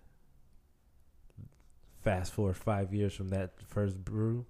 [2.01, 4.45] fast forward five years from that first brew,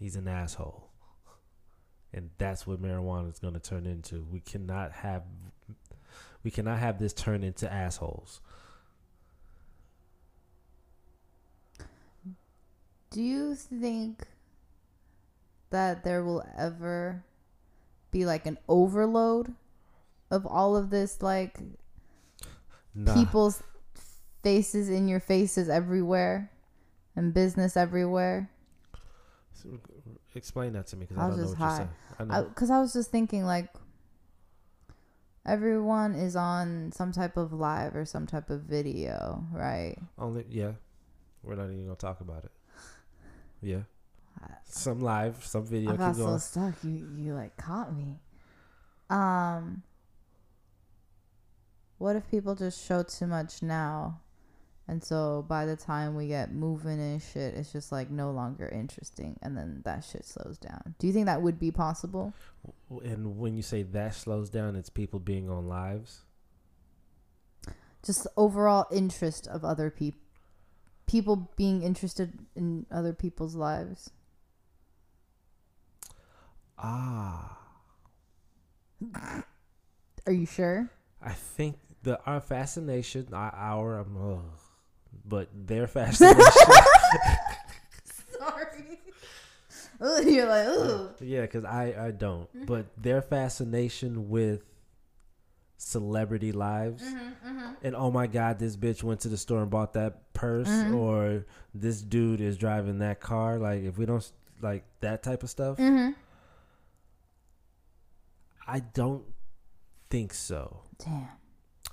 [0.00, 0.85] he's an asshole.
[2.12, 4.26] And that's what marijuana is going to turn into.
[4.30, 5.22] We cannot have
[6.42, 8.40] we cannot have this turn into assholes.
[13.10, 14.26] Do you think
[15.70, 17.24] that there will ever
[18.10, 19.54] be like an overload
[20.30, 21.58] of all of this like
[22.94, 23.14] Nah.
[23.14, 23.62] people's
[24.42, 26.50] faces in your faces everywhere
[27.14, 28.50] and business everywhere?
[30.36, 31.66] Explain that to me because I I, don't know what high.
[31.68, 31.88] you're saying.
[32.18, 32.44] I know.
[32.44, 33.68] Because I, was just thinking, like,
[35.46, 39.96] everyone is on some type of live or some type of video, right?
[40.18, 40.72] Only yeah.
[41.42, 42.50] We're not even gonna talk about it.
[43.62, 43.80] Yeah.
[44.66, 45.94] Some live, some video.
[45.94, 46.74] I got Keep so stuck.
[46.84, 48.20] You you like caught me.
[49.08, 49.82] Um.
[51.98, 54.20] What if people just show too much now,
[54.88, 58.68] and so by the time we get moving and shit, it's just like no longer
[58.68, 60.94] interesting, and then that shit slows down.
[60.98, 62.32] Do you think that would be possible?
[63.04, 66.20] And when you say that slows down, it's people being on lives.
[68.04, 70.20] Just overall interest of other people,
[71.06, 74.10] people being interested in other people's lives.
[76.78, 77.58] Ah,
[80.26, 80.90] Are you sure?
[81.22, 84.60] I think the our fascination, our, our um, ugh,
[85.28, 86.42] but their fascination.
[88.38, 89.00] Sorry.
[90.30, 91.08] You're like, ooh.
[91.20, 92.66] yeah, because I I don't, mm-hmm.
[92.66, 94.62] but their fascination with
[95.78, 97.72] celebrity lives mm-hmm, mm-hmm.
[97.82, 101.44] and oh my god this bitch went to the store and bought that purse or
[101.74, 105.76] this dude is driving that car like if we don't like that type of stuff
[105.76, 106.12] Mm-hmm.
[108.66, 109.24] i don't
[110.08, 111.28] think so Damn.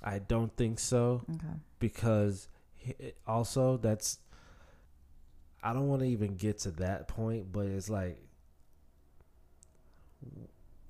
[0.02, 1.54] i don't think so Okay.
[1.78, 2.48] because
[3.26, 4.18] also that's
[5.62, 8.18] I don't want to even get to that point, but it's like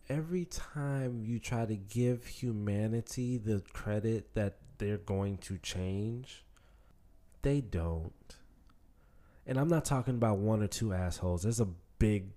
[0.08, 6.44] every time you try to give humanity the credit that they're going to change,
[7.42, 8.12] they don't.
[9.46, 11.42] And I'm not talking about one or two assholes.
[11.42, 12.32] There's a bigger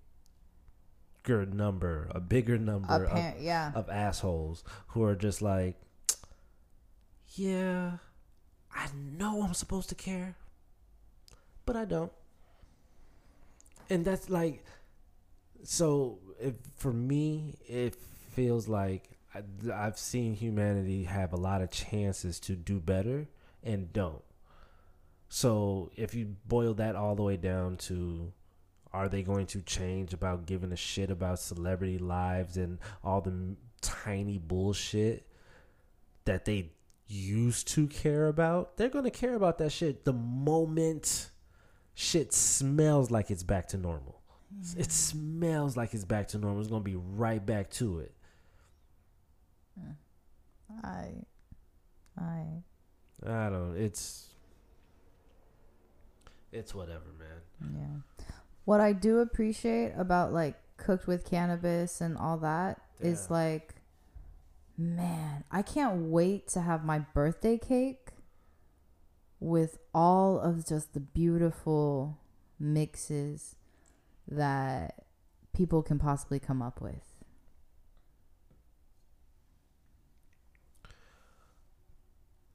[1.46, 3.72] number, a bigger number of yeah.
[3.74, 5.76] of assholes who are just like,
[7.36, 7.98] yeah,
[8.78, 8.88] I
[9.18, 10.36] know I'm supposed to care,
[11.66, 12.12] but I don't.
[13.90, 14.64] And that's like,
[15.64, 19.42] so if for me, it feels like I,
[19.74, 23.28] I've seen humanity have a lot of chances to do better
[23.64, 24.24] and don't.
[25.30, 28.32] So if you boil that all the way down to
[28.94, 33.56] are they going to change about giving a shit about celebrity lives and all the
[33.82, 35.28] tiny bullshit
[36.26, 36.72] that they
[37.08, 38.78] used to care about?
[38.78, 41.32] They're going to care about that shit the moment
[41.94, 44.22] shit smells like it's back to normal.
[44.56, 44.80] Mm-hmm.
[44.82, 46.62] It smells like it's back to normal.
[46.62, 48.14] It's going to be right back to it.
[49.80, 49.96] Mm.
[50.84, 51.08] I,
[52.22, 52.44] I,
[53.26, 54.26] I don't it's
[56.52, 57.74] it's whatever, man.
[57.78, 58.26] yeah.
[58.66, 63.34] What I do appreciate about like cooked with cannabis and all that is Yeah.
[63.36, 63.76] like,
[64.78, 68.10] man, I can't wait to have my birthday cake
[69.40, 72.20] with all of just the beautiful
[72.60, 73.56] mixes
[74.28, 75.06] that
[75.54, 77.02] people can possibly come up with.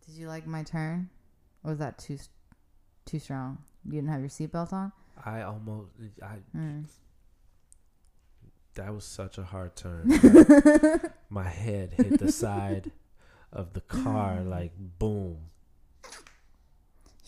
[0.06, 1.11] Did you like my turn?
[1.64, 2.18] Or was that too
[3.04, 3.58] too strong?
[3.85, 4.92] You didn't have your seatbelt on?
[5.24, 5.90] I almost
[6.22, 6.87] I Mm.
[8.74, 10.08] That was such a hard turn.
[11.30, 12.90] My head hit the side
[13.52, 15.38] of the car like boom.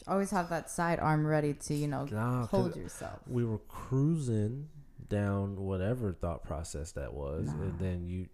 [0.07, 3.21] Always have that side arm ready to, you know, Nah, hold yourself.
[3.27, 4.69] we were cruising
[5.09, 8.29] down whatever thought process that was, and then you.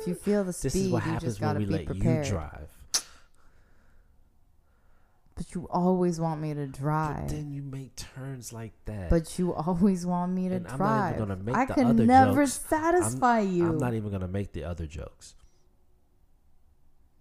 [0.00, 2.26] If you feel the This speed, is what you happens just when we let prepared.
[2.26, 2.68] you drive.
[5.36, 7.16] But you always want me to drive.
[7.16, 7.30] But drive.
[7.30, 9.10] then you make turns like that.
[9.10, 11.14] But you always want me to And I'm not drive.
[11.16, 12.52] even gonna make I the can never jokes.
[12.68, 13.68] satisfy you.
[13.68, 15.34] I'm not even gonna make the other jokes.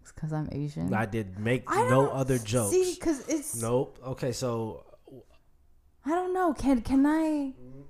[0.02, 0.94] It's because I'm Asian.
[0.94, 2.72] I did make I no other jokes.
[2.72, 3.56] See, because it's.
[3.60, 3.98] Nope.
[4.06, 4.84] Okay, so
[6.06, 6.54] I don't know.
[6.54, 7.54] Can can I?
[7.58, 7.82] Mm-hmm.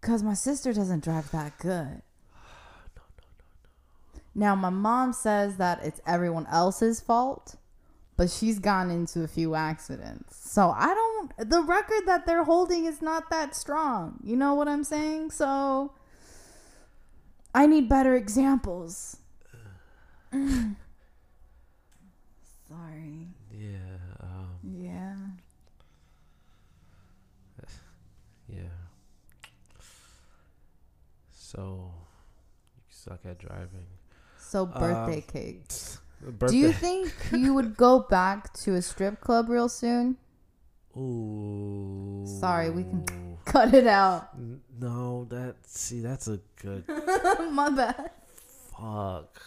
[0.00, 2.02] Because my sister doesn't drive that good.
[4.40, 7.56] Now, my mom says that it's everyone else's fault,
[8.16, 10.34] but she's gone into a few accidents.
[10.50, 14.18] So I don't, the record that they're holding is not that strong.
[14.24, 15.32] You know what I'm saying?
[15.32, 15.92] So
[17.54, 19.18] I need better examples.
[20.32, 20.78] Sorry.
[23.52, 23.98] Yeah.
[24.20, 25.16] Um, yeah.
[28.48, 28.62] Yeah.
[31.30, 31.92] So
[32.74, 33.89] you suck at driving.
[34.50, 35.64] So birthday Um, cake.
[36.20, 36.46] Birthday.
[36.48, 40.16] Do you think you would go back to a strip club real soon?
[40.96, 42.24] Ooh.
[42.40, 43.04] Sorry, we can-
[43.44, 44.36] Cut it out.
[44.78, 46.84] No, that see, that's a good
[47.52, 48.10] My bad.
[48.76, 49.40] fuck.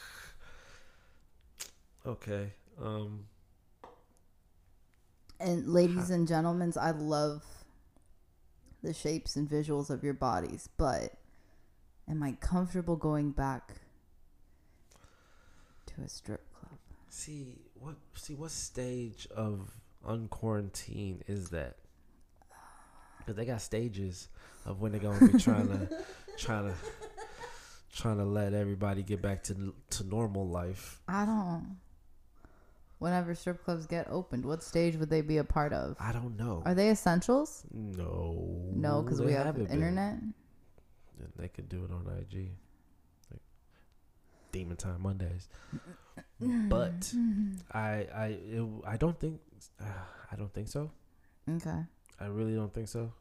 [2.06, 2.54] Okay.
[2.82, 3.26] Um.
[5.40, 7.44] And ladies and gentlemen, I love
[8.82, 11.14] the shapes and visuals of your bodies, but
[12.10, 13.74] am I comfortable going back
[15.96, 16.78] to a strip club?
[17.10, 17.96] See what?
[18.16, 19.70] See what stage of
[20.08, 21.78] unquarantine is that?
[23.20, 24.28] Because they got stages
[24.66, 25.90] of when they're gonna be trying to,
[26.38, 26.76] trying to,
[27.96, 31.02] trying to let everybody get back to to normal life.
[31.08, 31.78] I don't.
[33.00, 35.98] Whenever strip clubs get opened, what stage would they be a part of?
[36.00, 36.64] I don't know.
[36.66, 37.64] Are they essentials?
[37.74, 39.74] no, No, because we have haven't been.
[39.74, 40.16] internet.
[41.38, 42.52] They could do it on IG.
[44.54, 45.50] Demon Time Mondays.
[46.40, 47.14] but
[47.74, 49.42] I I it, I don't think
[49.82, 50.92] uh, I don't think so.
[51.50, 51.82] Okay.
[52.22, 53.12] I really don't think so.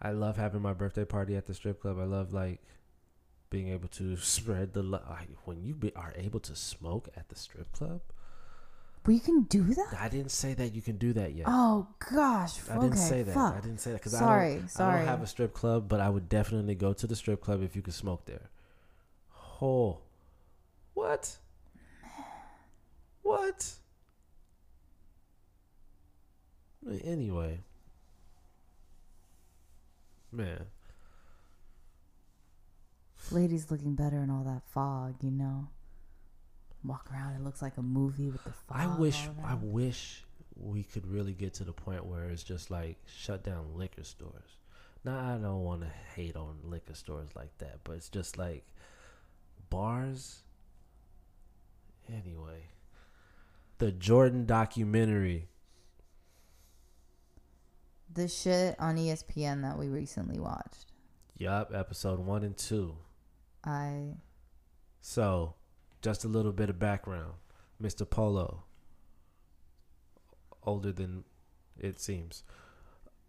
[0.00, 1.98] I love having my birthday party at the strip club.
[2.00, 2.60] I love like
[3.50, 7.28] being able to spread the lo- I, when you be, are able to smoke at
[7.28, 8.00] the strip club.
[9.04, 9.96] But you can do that?
[9.98, 11.46] I didn't say that you can do that yet.
[11.48, 12.60] Oh gosh.
[12.70, 13.34] I didn't okay, say that.
[13.34, 13.56] Fuck.
[13.56, 16.08] I didn't say that because Sorry, I I don't have a strip club, but I
[16.08, 18.51] would definitely go to the strip club if you could smoke there.
[19.62, 19.98] Oh,
[20.94, 21.36] what?
[23.22, 23.74] What?
[27.04, 27.60] Anyway,
[30.32, 30.66] man,
[33.30, 35.68] Lady's looking better in all that fog, you know.
[36.84, 38.76] Walk around, it looks like a movie with the fog.
[38.76, 40.24] I wish, I wish
[40.56, 44.56] we could really get to the point where it's just like shut down liquor stores.
[45.04, 48.64] Now I don't want to hate on liquor stores like that, but it's just like
[49.72, 50.42] bars.
[52.06, 52.66] Anyway,
[53.78, 55.48] the Jordan documentary.
[58.12, 60.92] the shit on ESPN that we recently watched.
[61.38, 62.94] Yup, episode one and two.
[63.64, 64.16] I
[65.00, 65.54] So,
[66.02, 67.32] just a little bit of background.
[67.82, 68.08] Mr.
[68.08, 68.64] Polo,
[70.64, 71.24] older than
[71.78, 72.44] it seems.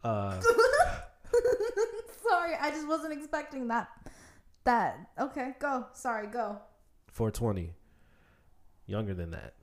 [0.04, 0.42] Uh,
[2.30, 3.88] Sorry, I just wasn't expecting that.
[4.66, 5.88] That okay, go.
[5.94, 6.60] Sorry, go.
[7.08, 7.74] 420.
[8.86, 9.54] Younger than that.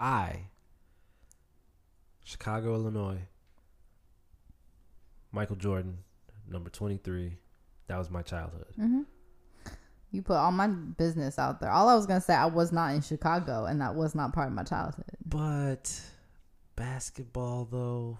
[0.00, 0.42] I,
[2.22, 3.18] Chicago, Illinois,
[5.32, 5.98] Michael Jordan,
[6.48, 7.36] number 23.
[7.88, 8.66] That was my childhood.
[8.78, 9.02] Mm-hmm.
[10.12, 11.70] You put all my business out there.
[11.70, 14.48] All I was gonna say, I was not in Chicago, and that was not part
[14.48, 15.04] of my childhood.
[15.26, 16.00] But
[16.76, 18.18] basketball, though,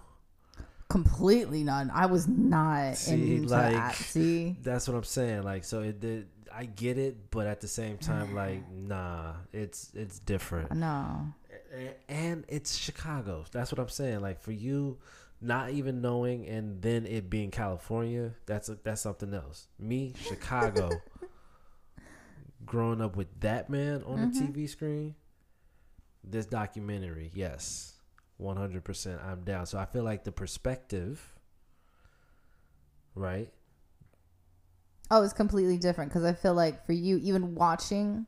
[0.89, 1.87] Completely not.
[1.93, 3.95] I was not See, into like- that.
[3.95, 5.43] See, that's what I'm saying.
[5.43, 6.27] Like, so it did.
[6.51, 10.73] I get it, but at the same time, like, nah, it's it's different.
[10.73, 11.27] no.
[11.71, 13.45] A- and it's Chicago.
[13.51, 14.21] That's what I'm saying.
[14.21, 14.97] Like for you,
[15.41, 19.67] not even knowing and then it being California, that's a, that's something else.
[19.77, 20.89] Me, Chicago,
[22.65, 24.51] growing up with that man on the mm-hmm.
[24.53, 25.15] TV screen,
[26.23, 27.93] this documentary, yes,
[28.41, 29.65] 100%, I'm down.
[29.65, 31.33] So I feel like the perspective,
[33.15, 33.49] right?
[35.11, 38.25] Oh, it's completely different because I feel like for you, even watching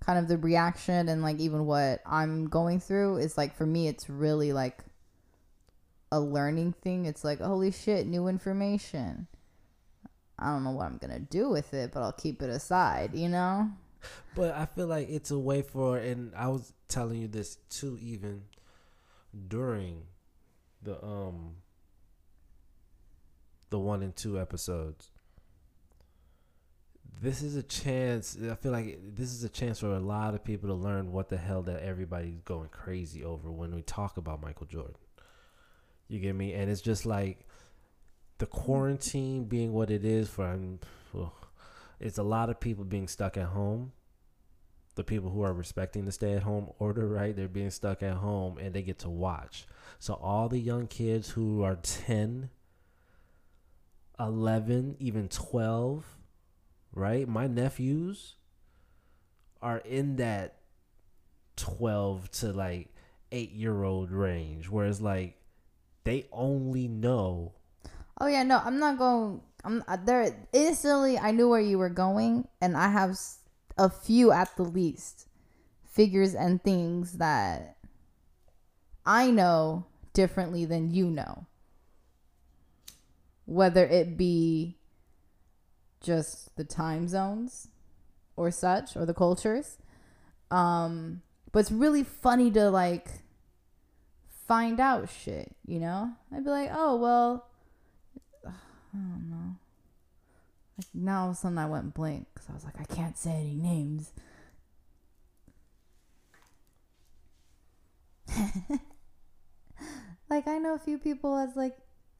[0.00, 3.86] kind of the reaction and like even what I'm going through is like for me,
[3.88, 4.78] it's really like
[6.10, 7.06] a learning thing.
[7.06, 9.28] It's like, holy shit, new information.
[10.38, 13.14] I don't know what I'm going to do with it, but I'll keep it aside,
[13.14, 13.70] you know?
[14.34, 17.98] But I feel like it's a way for, and I was telling you this too,
[18.00, 18.42] even
[19.48, 20.02] during
[20.82, 21.56] the um
[23.70, 25.10] the one and two episodes.
[27.22, 28.36] This is a chance.
[28.50, 31.28] I feel like this is a chance for a lot of people to learn what
[31.28, 34.96] the hell that everybody's going crazy over when we talk about Michael Jordan.
[36.08, 36.54] You get me?
[36.54, 37.46] And it's just like
[38.38, 40.46] the quarantine being what it is for.
[40.46, 40.80] um,
[42.00, 43.92] it's a lot of people being stuck at home
[44.94, 47.34] the people who are respecting the stay at home order, right?
[47.34, 49.66] They're being stuck at home and they get to watch.
[49.98, 52.50] So all the young kids who are 10,
[54.18, 56.04] 11, even 12,
[56.94, 57.28] right?
[57.28, 58.34] My nephews
[59.62, 60.56] are in that
[61.56, 62.88] 12 to like
[63.32, 65.36] 8 year old range whereas like
[66.04, 67.52] they only know
[68.20, 69.40] Oh yeah, no, I'm not going.
[69.64, 70.36] I'm uh, there.
[70.52, 73.18] Instantly, I knew where you were going, and I have
[73.80, 75.26] a few at the least
[75.90, 77.78] figures and things that
[79.06, 81.46] I know differently than you know.
[83.46, 84.76] whether it be
[86.00, 87.68] just the time zones
[88.36, 89.78] or such or the cultures.
[90.52, 93.08] Um, but it's really funny to like
[94.46, 96.12] find out shit, you know?
[96.32, 97.46] I'd be like, oh, well,
[98.46, 98.50] I
[98.94, 99.56] don't know.
[100.80, 103.18] Like now all of a sudden I went blank because I was like, I can't
[103.18, 104.12] say any names.
[110.30, 111.76] like I know a few people as like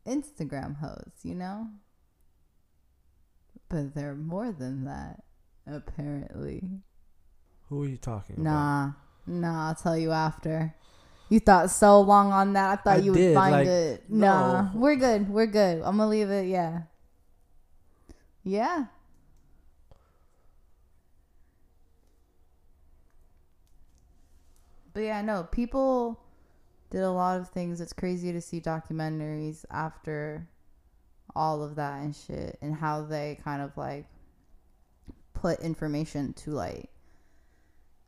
[0.07, 1.69] Instagram hosts, you know?
[3.71, 5.23] But they're more than that,
[5.67, 6.83] apparently.
[7.69, 8.45] Who are you talking about?
[8.45, 8.93] Nah,
[9.27, 10.75] nah, I'll tell you after.
[11.31, 12.71] You thought so long on that.
[12.71, 14.11] I thought I you would did, find like, it.
[14.11, 14.71] Nah, no.
[14.75, 15.31] we're good.
[15.31, 15.77] We're good.
[15.79, 16.49] I'm gonna leave it.
[16.49, 16.83] Yeah.
[18.43, 18.87] Yeah.
[24.93, 26.21] But yeah, no, people
[26.91, 27.81] did a lot of things.
[27.81, 30.49] It's crazy to see documentaries after
[31.37, 34.07] all of that and shit and how they kind of like
[35.35, 36.91] put information to light.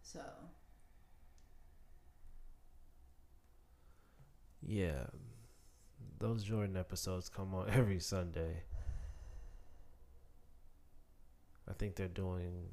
[0.03, 0.21] So,
[4.65, 5.07] Yeah,
[6.19, 8.63] those Jordan episodes come on every Sunday.
[11.73, 12.69] I think they're doing.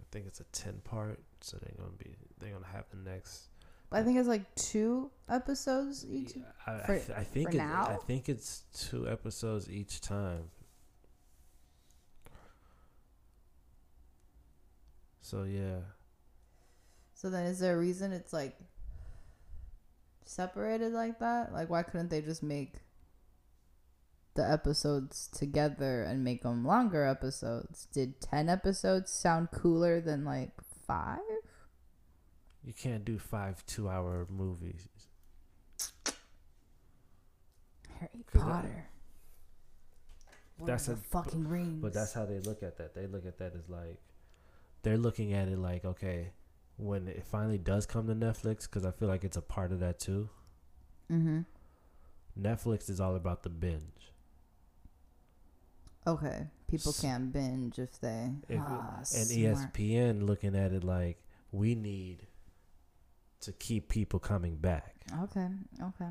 [0.00, 2.16] I think it's a ten part, so they're gonna be.
[2.40, 3.48] They're gonna have the next.
[3.92, 6.32] I think it's like two episodes each.
[6.66, 10.50] I, I, th- I think for it, I think it's two episodes each time.
[15.20, 15.80] So yeah,
[17.12, 18.56] So then, is there a reason it's like
[20.24, 21.52] separated like that?
[21.52, 22.74] Like, why couldn't they just make
[24.36, 27.86] the episodes together and make them longer episodes?
[27.92, 30.52] Did ten episodes sound cooler than like
[30.86, 31.18] five?
[32.64, 34.88] you can't do five two hour movies.
[38.00, 38.88] Harry that- Potter.
[40.64, 41.82] That's a- fucking rings.
[41.82, 42.94] But that's how they look at that.
[42.94, 44.00] They look at that as like
[44.82, 46.30] they're looking at it like okay,
[46.76, 49.80] when it finally does come to Netflix, because I feel like it's a part of
[49.80, 50.28] that too.
[51.10, 51.40] mm-hmm.
[52.40, 54.12] Netflix is all about the binge.
[56.06, 58.30] Okay, people S- can't binge if they.
[58.48, 59.72] If, ah, and smart.
[59.74, 61.18] ESPN looking at it like
[61.52, 62.26] we need
[63.40, 64.94] to keep people coming back.
[65.22, 65.48] Okay,
[65.82, 66.10] okay.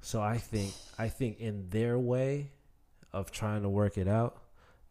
[0.00, 2.52] So I think I think in their way
[3.12, 4.42] of trying to work it out,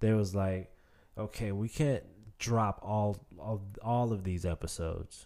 [0.01, 0.71] there was like,
[1.17, 2.03] okay, we can't
[2.37, 5.25] drop all all, all of these episodes.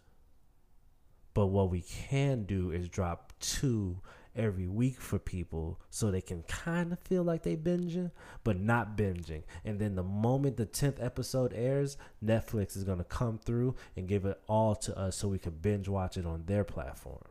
[1.33, 3.99] But what we can do is drop two
[4.35, 8.11] every week for people so they can kind of feel like they binging,
[8.43, 9.43] but not binging.
[9.63, 14.07] And then the moment the 10th episode airs, Netflix is going to come through and
[14.07, 17.23] give it all to us so we can binge watch it on their platform.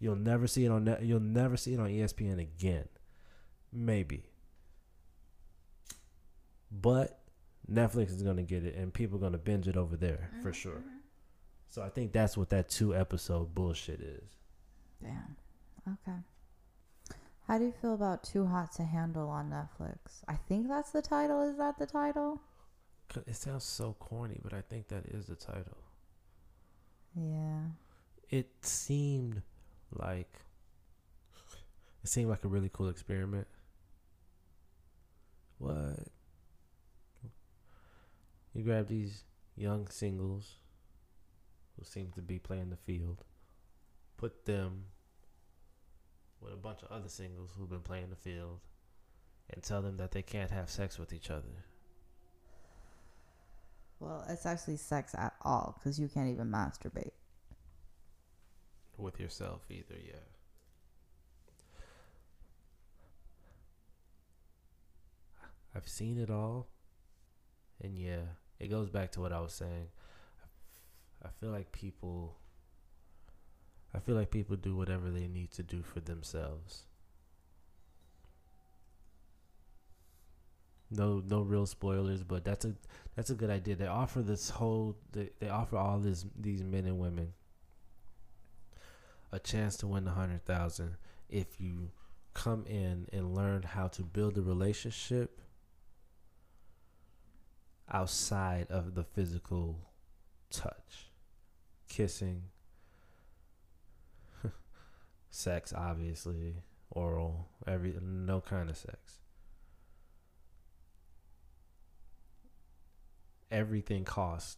[0.00, 2.88] You'll never see it on net, you'll never see it on ESPN again.
[3.72, 4.30] Maybe.
[6.70, 7.18] But
[7.70, 10.30] Netflix is going to get it and people are going to binge it over there
[10.42, 10.72] for mm-hmm, sure.
[10.74, 10.98] Mm-hmm.
[11.68, 14.30] So I think that's what that two episode bullshit is.
[15.02, 15.36] Damn.
[15.86, 16.18] Okay.
[17.46, 20.22] How do you feel about Too Hot to Handle on Netflix?
[20.28, 21.42] I think that's the title.
[21.42, 22.40] Is that the title?
[23.26, 25.78] It sounds so corny, but I think that is the title.
[27.14, 27.60] Yeah.
[28.28, 29.40] It seemed
[29.92, 30.30] like
[32.04, 33.46] it seemed like a really cool experiment.
[35.58, 35.96] What?
[38.54, 39.24] You grab these
[39.56, 40.56] young singles
[41.76, 43.24] who seem to be playing the field,
[44.16, 44.84] put them
[46.40, 48.60] with a bunch of other singles who've been playing the field,
[49.50, 51.64] and tell them that they can't have sex with each other.
[54.00, 57.12] Well, it's actually sex at all because you can't even masturbate.
[58.96, 60.16] with yourself either, yeah.
[65.74, 66.68] I've seen it all.
[67.80, 68.22] And yeah,
[68.58, 69.88] it goes back to what I was saying.
[71.24, 72.36] I feel like people
[73.94, 76.84] I feel like people do whatever they need to do for themselves.
[80.90, 82.74] No no real spoilers, but that's a
[83.14, 83.76] that's a good idea.
[83.76, 87.32] They offer this whole they, they offer all this these men and women
[89.30, 90.96] a chance to win a hundred thousand
[91.28, 91.90] if you
[92.32, 95.40] come in and learn how to build a relationship
[97.90, 99.78] outside of the physical
[100.50, 101.10] touch
[101.88, 102.42] kissing
[105.30, 106.56] sex obviously
[106.90, 109.20] oral every no kind of sex
[113.50, 114.56] everything costs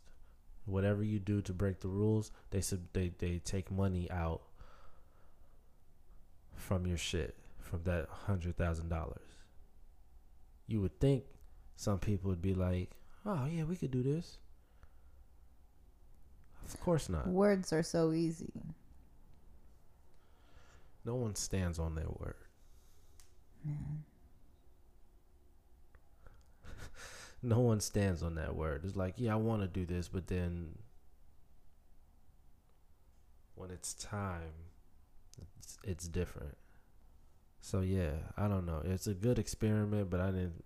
[0.65, 4.43] whatever you do to break the rules they sub- they they take money out
[6.55, 9.31] from your shit from that hundred thousand dollars
[10.71, 11.25] you would think
[11.75, 12.91] some people would be like,
[13.27, 14.39] "Oh yeah, we could do this."
[16.65, 17.27] Of course not.
[17.27, 18.53] Words are so easy.
[21.05, 22.37] No one stands on their word.
[23.65, 24.05] Man.
[27.43, 28.83] no one stands on that word.
[28.85, 30.79] It's like, yeah, I want to do this, but then
[33.55, 34.53] when it's time,
[35.59, 36.57] it's, it's different.
[37.61, 38.83] So yeah, I don't know.
[38.85, 40.65] It's a good experiment, but I didn't,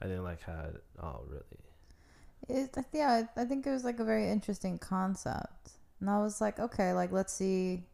[0.00, 2.62] I didn't like how it all really.
[2.64, 5.70] It, yeah, I I think it was like a very interesting concept,
[6.00, 7.84] and I was like, okay, like let's see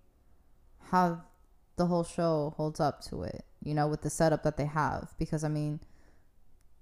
[0.90, 1.20] how
[1.78, 3.44] the whole show holds up to it.
[3.62, 5.80] You know, with the setup that they have, because I mean,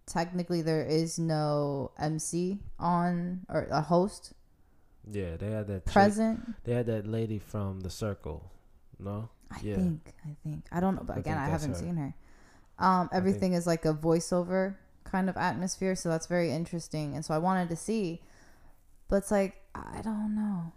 [0.07, 4.32] technically there is no MC on or a host
[5.11, 6.64] Yeah, they had that chick- present.
[6.64, 8.51] they had that lady from the Circle.
[8.99, 9.28] No.
[9.51, 9.76] I Yeah.
[9.76, 10.14] think.
[10.24, 10.64] I think.
[10.72, 11.76] I don't know, but I again, I haven't her.
[11.76, 12.14] seen her.
[12.78, 17.14] Um, everything is like a voiceover kind of atmosphere, so that's very interesting.
[17.14, 18.20] And so I wanted to see,
[19.09, 20.72] but it's like I don't know.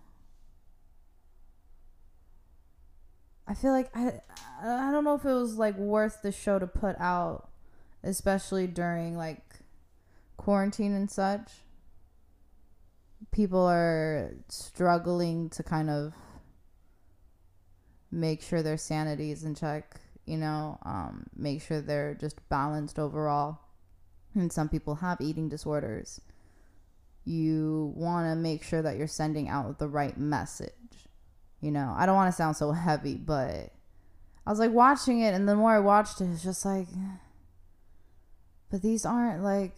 [3.49, 4.21] I feel like I
[4.61, 7.49] I don't know if it was like worth the show to put out,
[8.03, 9.43] especially during like
[10.37, 11.49] quarantine and such.
[13.31, 16.13] People are struggling to kind of
[18.11, 22.99] make sure their sanity is in check, you know, um, make sure they're just balanced
[22.99, 23.59] overall.
[24.35, 26.21] And some people have eating disorders.
[27.25, 30.78] You want to make sure that you're sending out the right message.
[31.61, 33.71] You know, I don't want to sound so heavy, but
[34.45, 36.87] I was like watching it, and the more I watched it, it's just like,
[38.71, 39.75] but these aren't like,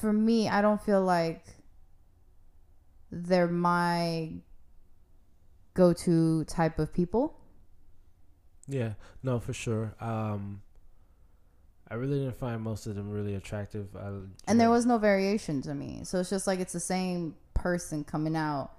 [0.00, 1.44] for me, I don't feel like
[3.10, 4.30] they're my
[5.74, 7.38] go to type of people.
[8.66, 9.94] Yeah, no, for sure.
[10.00, 10.62] Um,
[11.90, 13.88] I really didn't find most of them really attractive.
[13.96, 14.12] I,
[14.46, 16.00] And there was no variation to me.
[16.04, 18.70] So it's just like it's the same person coming out,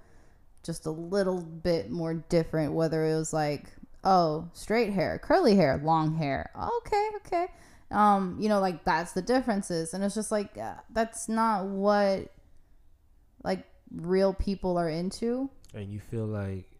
[0.64, 2.72] just a little bit more different.
[2.72, 3.66] Whether it was like,
[4.02, 6.50] oh, straight hair, curly hair, long hair.
[6.78, 7.46] Okay, okay.
[7.90, 9.94] Um, you know, like that's the differences.
[9.94, 12.32] And it's just like, uh, that's not what
[13.44, 15.50] like real people are into.
[15.74, 16.70] and you feel like,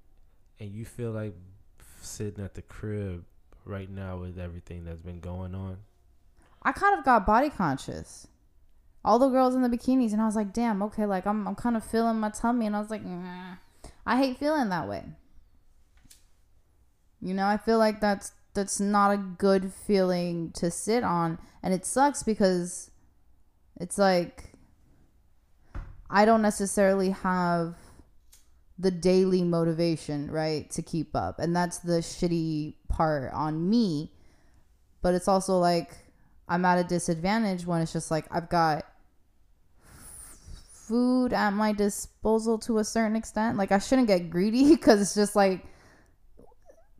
[0.58, 1.34] and you feel like
[2.00, 3.24] sitting at the crib
[3.64, 5.78] right now with everything that's been going on.
[6.62, 8.26] I kind of got body conscious.
[9.04, 11.54] All the girls in the bikinis, and I was like, damn, okay, like I'm, I'm
[11.54, 13.56] kind of feeling my tummy, and I was like, nah.
[14.06, 15.04] I hate feeling that way.
[17.20, 21.72] You know, I feel like that's that's not a good feeling to sit on, and
[21.74, 22.90] it sucks because
[23.80, 24.52] it's like
[26.10, 27.76] I don't necessarily have
[28.78, 34.12] the daily motivation, right, to keep up, and that's the shitty part on me.
[35.00, 35.96] But it's also like
[36.48, 38.84] I'm at a disadvantage when it's just like I've got
[40.88, 43.56] food at my disposal to a certain extent.
[43.56, 45.64] Like I shouldn't get greedy because it's just like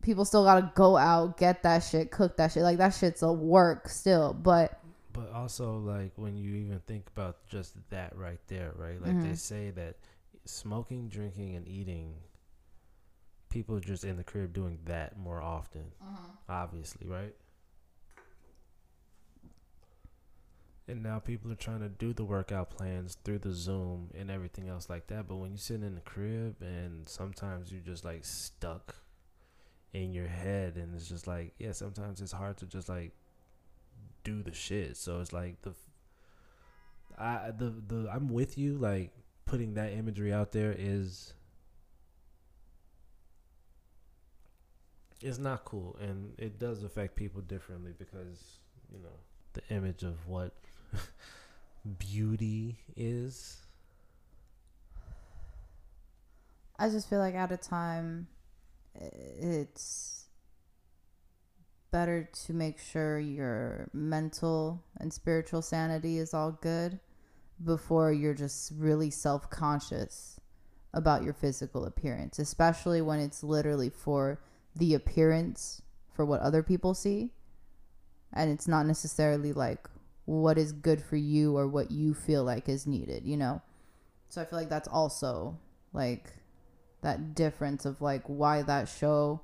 [0.01, 2.63] people still gotta go out, get that shit, cook that shit.
[2.63, 4.33] Like that shit's a work still.
[4.33, 4.79] But
[5.13, 9.01] But also, like when you even think about just that right there, right?
[9.01, 9.37] Like they Mhm.
[9.37, 9.95] say that
[10.45, 12.15] smoking, drinking, and eating,
[13.49, 15.91] people just in the crib doing that more often.
[16.47, 17.33] Obviously, right?
[20.87, 24.69] And now people are trying to do the workout plans through the Zoom and everything
[24.69, 25.27] else like that.
[25.27, 28.95] But when you sit in the crib and sometimes you're just like stuck
[29.93, 33.13] in your head, and it's just like, yeah, sometimes it's hard to just like
[34.23, 34.95] do the shit.
[34.97, 35.73] So it's like the
[37.17, 39.11] I the the I'm with you like
[39.45, 41.33] putting that imagery out there is
[45.21, 48.59] it's not cool and it does affect people differently because
[48.91, 49.17] you know
[49.53, 50.53] the image of what
[51.99, 53.57] beauty is?
[56.77, 58.27] I just feel like at a time
[58.95, 60.25] it's
[61.91, 66.99] better to make sure your mental and spiritual sanity is all good
[67.63, 70.39] before you're just really self-conscious
[70.93, 74.39] about your physical appearance especially when it's literally for
[74.75, 75.81] the appearance
[76.15, 77.31] for what other people see.
[78.33, 79.87] And it's not necessarily like
[80.25, 83.61] what is good for you or what you feel like is needed you know
[84.29, 85.57] so i feel like that's also
[85.93, 86.33] like
[87.01, 89.39] that difference of like why that show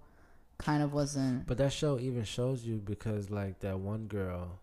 [0.57, 4.59] kind of wasn't but that show even shows you because like that one girl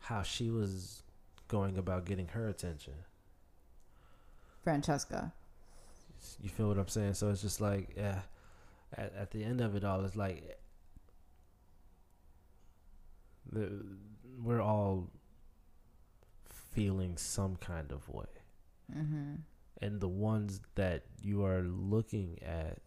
[0.00, 1.02] how she was
[1.48, 2.94] going about getting her attention
[4.64, 5.32] Francesca.
[6.40, 7.14] You feel what I'm saying?
[7.14, 8.22] So it's just like, yeah,
[8.96, 10.58] at, at the end of it all, it's like
[13.52, 13.84] the
[14.42, 15.10] we're all
[16.72, 18.26] feeling some kind of way.
[18.94, 19.34] Mm-hmm.
[19.80, 22.78] And the ones that you are looking at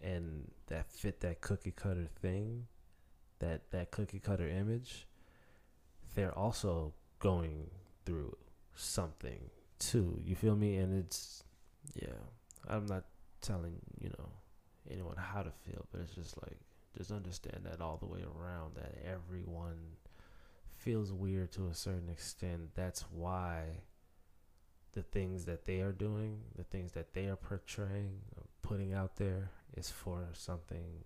[0.00, 2.66] and that fit that cookie cutter thing,
[3.40, 5.06] that that cookie cutter image,
[6.14, 7.70] they're also going
[8.04, 8.36] through
[8.74, 10.20] something too.
[10.24, 10.76] You feel me?
[10.76, 11.44] And it's
[11.94, 12.12] yeah.
[12.68, 13.04] I'm not
[13.40, 14.28] telling, you know,
[14.90, 16.58] anyone how to feel, but it's just like
[16.98, 19.78] just understand that all the way around that everyone
[20.76, 22.74] feels weird to a certain extent.
[22.74, 23.62] That's why
[24.92, 28.18] the things that they are doing, the things that they are portraying,
[28.62, 31.04] putting out there is for something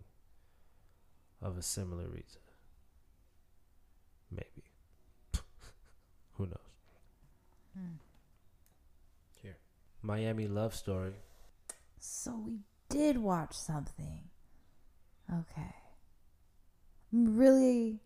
[1.43, 2.40] of a similar reason.
[4.30, 4.64] Maybe.
[6.38, 6.57] Who knows?
[7.76, 7.97] Hmm.
[9.43, 9.59] Here.
[10.01, 11.16] Miami Love Story.
[11.99, 14.22] So we did watch something.
[15.30, 15.74] Okay.
[17.12, 18.00] Really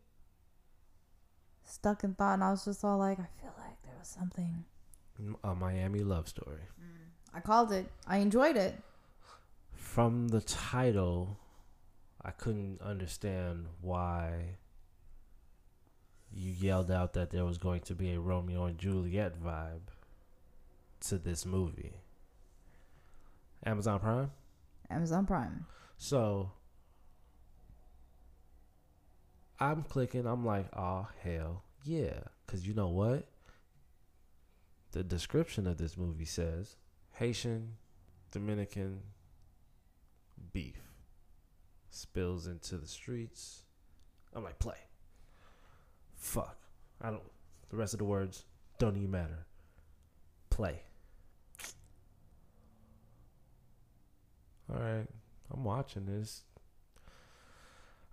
[1.65, 4.65] stuck in thought, and I was just all like, I feel like there was something.
[5.45, 6.63] A Miami Love Story.
[6.81, 7.35] Mm.
[7.35, 7.87] I called it.
[8.07, 8.77] I enjoyed it.
[9.73, 11.39] From the title,
[12.23, 14.57] I couldn't understand why
[16.33, 19.89] you yelled out that there was going to be a Romeo and Juliet vibe
[21.01, 21.95] to this movie.
[23.65, 24.31] Amazon Prime?
[24.91, 25.67] Amazon Prime.
[25.97, 26.51] So
[29.59, 32.21] I'm clicking, I'm like, oh, hell yeah.
[32.45, 33.27] Because you know what?
[34.93, 36.77] The description of this movie says
[37.13, 37.75] Haitian,
[38.31, 39.01] Dominican
[40.53, 40.81] beef
[41.91, 43.63] spills into the streets.
[44.35, 44.77] I'm like, play.
[46.15, 46.59] Fuck.
[47.01, 47.23] I don't,
[47.71, 48.45] the rest of the words
[48.79, 49.47] don't even matter.
[50.51, 50.81] Play.
[54.71, 55.07] All right,
[55.53, 56.43] I'm watching this.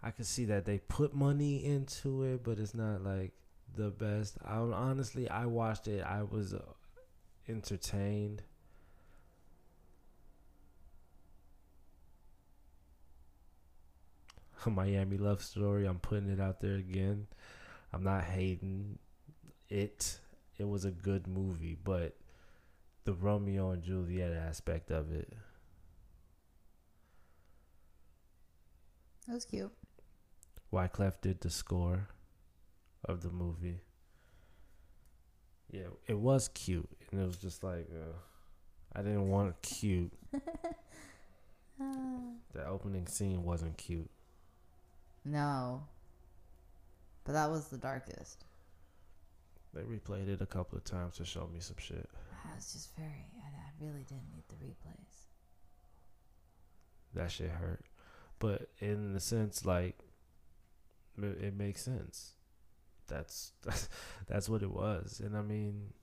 [0.03, 3.31] I can see that they put money into it, but it's not like
[3.75, 4.37] the best.
[4.43, 6.03] I honestly, I watched it.
[6.03, 6.61] I was uh,
[7.47, 8.43] entertained.
[14.65, 15.85] Miami love story.
[15.85, 17.27] I'm putting it out there again.
[17.93, 18.99] I'm not hating
[19.69, 20.19] it.
[20.57, 22.17] It was a good movie, but
[23.05, 25.31] the Romeo and Juliet aspect of it.
[29.27, 29.71] That was cute.
[30.73, 32.07] Wyclef did the score
[33.05, 33.81] of the movie.
[35.69, 38.13] Yeah, it was cute, and it was just like uh,
[38.95, 40.11] I didn't want it cute.
[42.53, 44.09] the opening scene wasn't cute.
[45.23, 45.83] No.
[47.23, 48.43] But that was the darkest.
[49.73, 52.09] They replayed it a couple of times to show me some shit.
[52.45, 53.27] I was just very.
[53.37, 55.27] I, I really didn't need the replays.
[57.13, 57.85] That shit hurt,
[58.39, 59.99] but in the sense like
[61.21, 62.33] it, it makes sense.
[63.07, 63.89] That's that's
[64.27, 65.93] that's what it was, and I mean.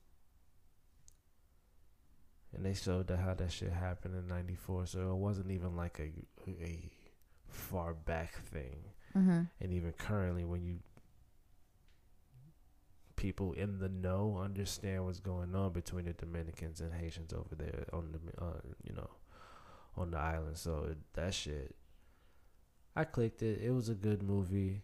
[2.53, 5.99] And they showed that how that shit happened in '94, so it wasn't even like
[6.01, 6.11] a
[6.49, 6.91] a
[7.47, 8.83] far back thing.
[9.17, 9.41] Mm-hmm.
[9.59, 10.79] and even currently when you
[13.17, 17.85] people in the know understand what's going on between the Dominicans and Haitians over there
[17.91, 19.09] on the uh, you know
[19.97, 21.75] on the island so that shit
[22.95, 24.83] I clicked it it was a good movie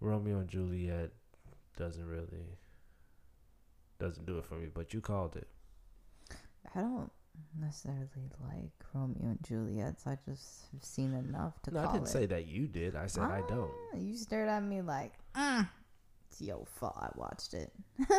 [0.00, 1.10] Romeo and Juliet
[1.76, 2.58] doesn't really
[3.98, 5.48] doesn't do it for me but you called it
[6.74, 7.10] I don't
[7.58, 8.08] necessarily
[8.52, 10.00] like Romeo and Juliet.
[10.00, 12.10] So I just have seen enough to no, I didn't it.
[12.10, 15.68] say that you did I said I don't Ah, You stared at me like, mm,
[16.28, 16.96] it's your fault.
[16.98, 17.72] I watched it.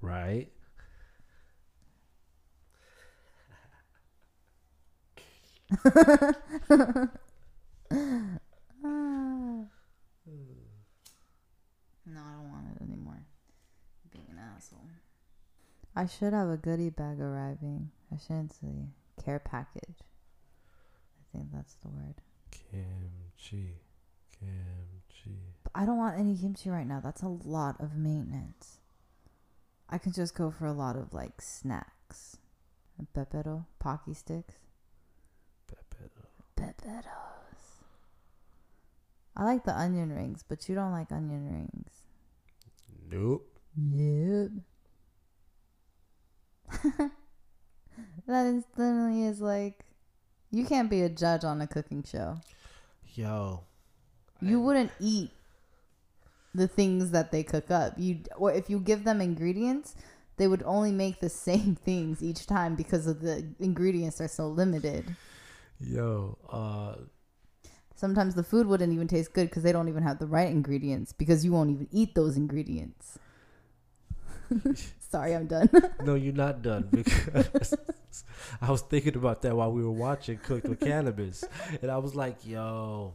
[0.00, 0.48] right
[8.82, 9.64] Ah.
[12.06, 13.22] No, I don't want it anymore.
[14.10, 14.88] Being an asshole.
[15.94, 17.90] I should have a goodie bag arriving.
[18.12, 18.88] I shouldn't say
[19.22, 19.96] care package.
[19.98, 22.14] I think that's the word.
[22.50, 23.74] kimchi
[24.32, 27.00] kimchi But I don't want any kimchi right now.
[27.00, 28.78] That's a lot of maintenance.
[29.88, 32.36] I can just go for a lot of like snacks.
[33.16, 34.56] Pepero, Pocky sticks.
[35.66, 36.26] pepero
[36.56, 37.04] Peperos.
[39.36, 41.92] I like the onion rings, but you don't like onion rings.
[43.10, 44.50] nope Yep.
[48.26, 49.84] that instantly is like,
[50.50, 52.38] you can't be a judge on a cooking show.
[53.14, 53.64] Yo,
[54.40, 55.30] You wouldn't eat
[56.54, 57.94] the things that they cook up.
[57.96, 59.94] You or if you give them ingredients,
[60.36, 64.48] they would only make the same things each time because of the ingredients are so
[64.48, 65.16] limited.
[65.80, 66.96] yo, uh,
[67.94, 71.12] Sometimes the food wouldn't even taste good because they don't even have the right ingredients
[71.12, 73.18] because you won't even eat those ingredients.
[75.10, 75.68] Sorry, I'm done.
[76.04, 77.74] No, you're not done because
[78.62, 81.44] I was thinking about that while we were watching Cooked with Cannabis,
[81.82, 83.14] and I was like, "Yo,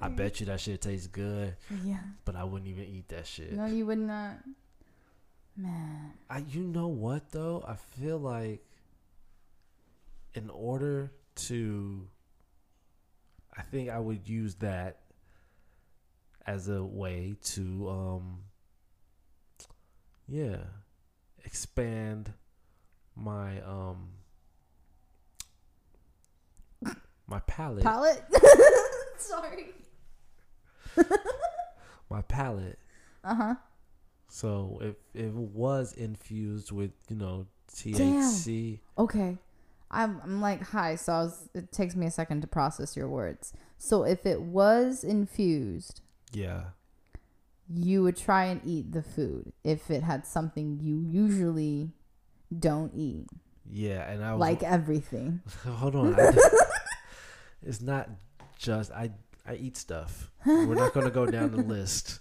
[0.00, 2.00] I bet you that shit tastes good, yeah.
[2.24, 4.38] but I wouldn't even eat that shit." No, you would not.
[5.56, 6.12] Man.
[6.28, 7.64] I, you know what though?
[7.66, 8.64] I feel like
[10.34, 11.12] in order
[11.46, 12.08] to,
[13.56, 14.98] I think I would use that
[16.46, 18.38] as a way to, um,
[20.26, 20.58] yeah,
[21.44, 22.32] expand
[23.14, 24.10] my um
[27.26, 28.22] my palate, Palette?
[29.18, 29.68] Sorry.
[32.10, 32.78] my palate.
[33.22, 33.54] Uh huh.
[34.28, 39.38] So if, it was infused with you know THC, Okay.
[39.90, 40.96] I'm, I'm like, hi.
[40.96, 43.54] So I was, it takes me a second to process your words.
[43.78, 46.64] So if it was infused, yeah.
[47.72, 51.90] You would try and eat the food if it had something you usually
[52.58, 53.26] don't eat,
[53.70, 55.40] Yeah, and I was like everything.
[55.64, 56.16] Hold on.
[56.16, 56.54] Just-
[57.62, 58.08] it's not
[58.58, 59.10] just I
[59.46, 60.30] I eat stuff.
[60.46, 62.18] We're not gonna go down the list.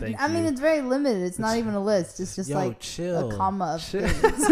[0.00, 1.22] Thank I mean, it's very limited.
[1.22, 2.20] It's not even a list.
[2.20, 3.30] It's just Yo, like chill.
[3.30, 4.06] a comma of Chill.
[4.08, 4.50] things.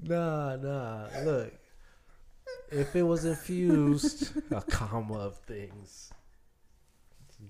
[0.00, 1.06] Nah, nah.
[1.24, 1.52] Look,
[2.70, 6.10] if it was infused, a comma of things.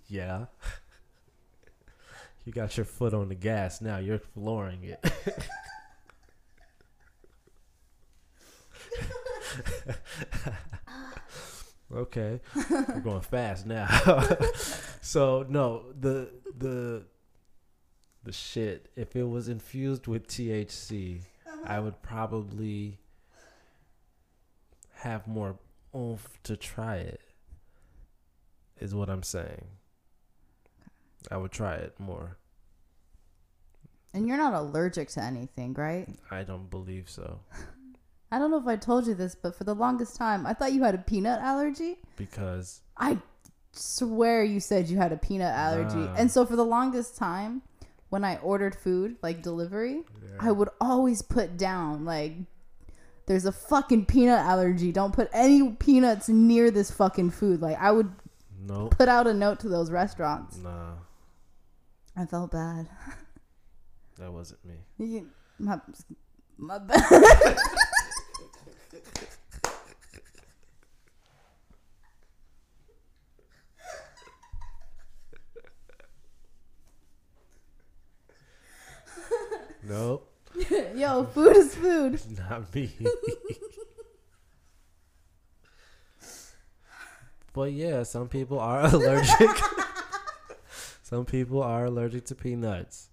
[0.08, 0.46] Yeah.
[2.44, 3.98] You got your foot on the gas now.
[3.98, 5.04] You're flooring it.
[11.94, 13.86] okay, we're going fast now.
[15.02, 17.02] so no, the the
[18.24, 18.90] the shit.
[18.96, 21.20] If it was infused with THC,
[21.66, 22.96] I would probably
[25.00, 25.58] have more
[25.94, 27.20] oomph to try it.
[28.80, 29.66] Is what I'm saying.
[31.30, 32.36] I would try it more.
[34.14, 36.08] and you're not allergic to anything, right?
[36.30, 37.40] I don't believe so
[38.32, 40.72] I don't know if I told you this, but for the longest time, I thought
[40.72, 41.96] you had a peanut allergy.
[42.16, 43.18] because I
[43.72, 45.96] swear you said you had a peanut allergy.
[45.96, 46.14] Nah.
[46.14, 47.62] And so for the longest time,
[48.10, 50.02] when I ordered food, like delivery,
[50.40, 52.34] I would always put down, like,
[53.26, 54.92] there's a fucking peanut allergy.
[54.92, 57.62] Don't put any peanuts near this fucking food.
[57.62, 58.10] Like, I would
[58.60, 60.58] nope, put out a note to those restaurants.
[60.58, 60.92] nah,
[62.18, 62.88] I felt bad.
[64.18, 64.74] that wasn't me.
[64.98, 65.80] You- my,
[66.56, 67.56] my bad.
[79.82, 80.28] Nope,
[80.96, 82.20] Yo, food is food.
[82.50, 82.90] not me.
[87.52, 89.48] but yeah, some people are allergic.
[91.08, 93.08] Some people are allergic to peanuts.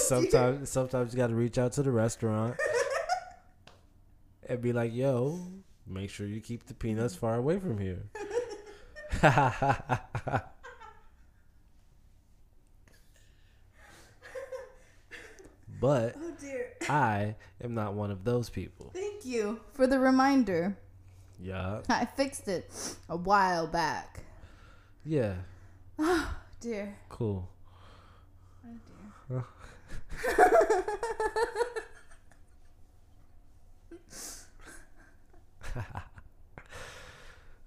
[0.00, 2.58] Sometimes sometimes you got to reach out to the restaurant
[4.46, 5.40] and be like, "Yo,
[5.86, 8.10] make sure you keep the peanuts far away from here."
[15.80, 16.74] but Oh dear.
[16.90, 18.90] I am not one of those people.
[18.92, 20.76] Thank you for the reminder.
[21.38, 22.70] Yeah, I fixed it
[23.08, 24.20] a while back.
[25.04, 25.34] yeah,
[25.98, 26.96] Oh Dear.
[27.08, 27.48] cool.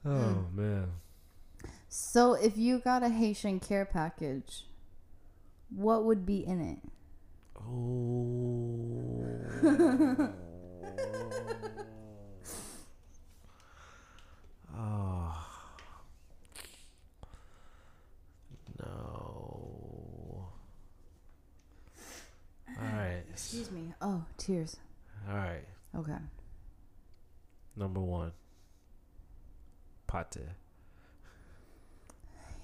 [0.05, 0.45] Oh hmm.
[0.53, 0.91] man.
[1.89, 4.65] So, if you got a Haitian care package,
[5.69, 6.79] what would be in it?
[7.57, 7.65] Oh.
[14.79, 15.45] oh.
[18.79, 20.47] No.
[22.67, 23.23] All right.
[23.29, 23.93] Excuse me.
[24.01, 24.77] Oh, tears.
[25.29, 25.65] All right.
[25.97, 26.13] Okay.
[27.75, 28.31] Number one.
[30.07, 30.37] Pate.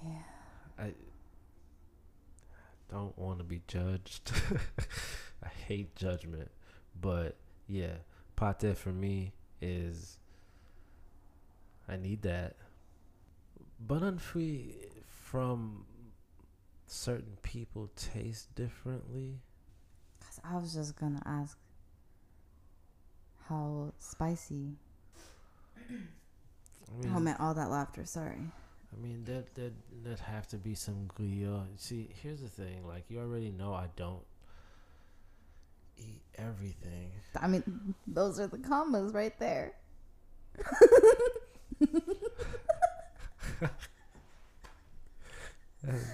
[0.02, 0.12] Yeah.
[0.78, 0.92] I
[2.90, 4.32] don't want to be judged.
[5.44, 6.50] I hate judgment,
[7.00, 7.36] but
[7.68, 7.96] yeah,
[8.36, 10.18] pate for me is
[11.88, 12.56] I need that.
[13.78, 14.74] But unfree
[15.08, 15.84] from
[16.86, 19.40] certain people taste differently.
[20.20, 21.58] Cause I was just gonna ask
[23.48, 24.76] how spicy.
[25.88, 25.92] I
[27.00, 28.04] mean, Oh man, all that laughter.
[28.04, 28.40] Sorry.
[28.92, 29.70] I mean, there there
[30.04, 31.66] there'd have to be some griot.
[31.76, 34.24] See, here's the thing: like you already know, I don't
[35.98, 37.10] eat everything.
[37.40, 39.72] I mean, those are the commas right there.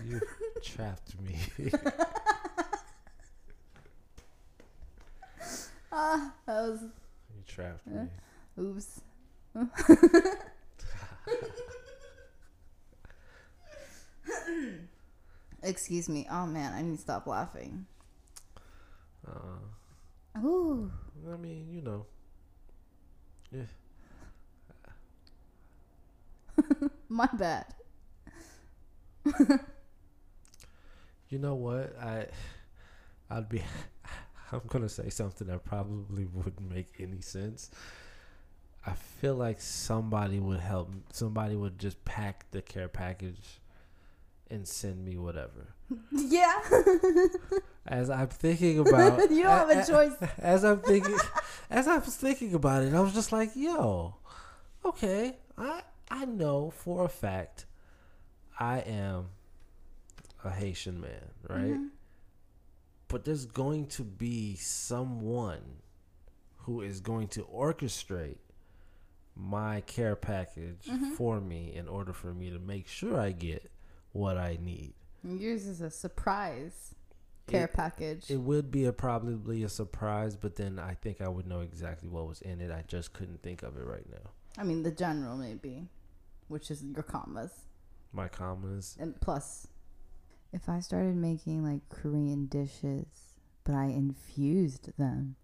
[0.07, 0.21] you
[0.63, 1.37] trapped me.
[5.95, 8.07] Ah, that was you trapped me.
[8.59, 9.01] oops.
[15.63, 16.27] Excuse me.
[16.31, 17.87] Oh man, I need to stop laughing.
[19.27, 19.59] Uh,
[20.45, 20.91] Ooh.
[21.33, 22.07] I mean, you know.
[23.53, 23.63] Yeah.
[27.21, 27.67] My bad.
[31.29, 31.95] You know what?
[32.01, 32.27] I
[33.31, 33.63] I'd be
[34.53, 37.71] I'm gonna say something that probably wouldn't make any sense.
[38.87, 43.61] I feel like somebody would help somebody would just pack the care package
[44.51, 45.75] and send me whatever.
[46.11, 46.61] Yeah.
[47.87, 50.13] As I'm thinking about You don't have a choice.
[50.39, 51.19] As I'm thinking
[51.69, 54.15] as I was thinking about it, I was just like, yo,
[54.85, 55.83] okay, I
[56.13, 57.65] I know for a fact
[58.61, 59.29] I am
[60.45, 61.73] a Haitian man, right?
[61.73, 61.87] Mm-hmm.
[63.09, 65.79] But there's going to be someone
[66.59, 68.37] who is going to orchestrate
[69.35, 71.13] my care package mm-hmm.
[71.13, 73.71] for me in order for me to make sure I get
[74.13, 74.93] what I need.
[75.25, 76.95] Yours is a surprise
[77.47, 78.31] care It- package.
[78.31, 82.11] It would be a probably a surprise, but then I think I would know exactly
[82.11, 82.71] what was in it.
[82.71, 84.31] I just couldn't think of it right now.
[84.59, 85.89] I mean, the general maybe,
[86.53, 87.51] which is your commas.
[88.13, 88.97] My commas.
[89.01, 89.67] And plus,
[90.53, 93.07] if I started making like Korean dishes,
[93.65, 95.37] but I infused them,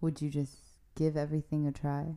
[0.00, 0.56] would you just
[0.96, 2.16] give everything a try?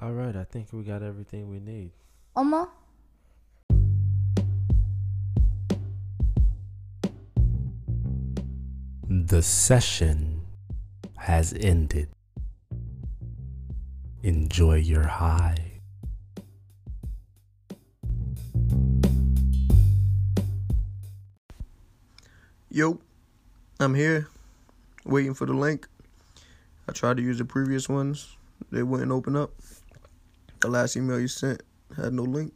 [0.00, 1.92] All right, I think we got everything we need.
[2.36, 2.68] Oma?
[9.08, 10.42] The session
[11.16, 12.11] has ended.
[14.24, 15.72] Enjoy your high.
[22.70, 23.00] Yo,
[23.80, 24.28] I'm here,
[25.04, 25.88] waiting for the link.
[26.88, 28.36] I tried to use the previous ones,
[28.70, 29.50] they wouldn't open up.
[30.60, 31.60] The last email you sent
[31.96, 32.52] had no link.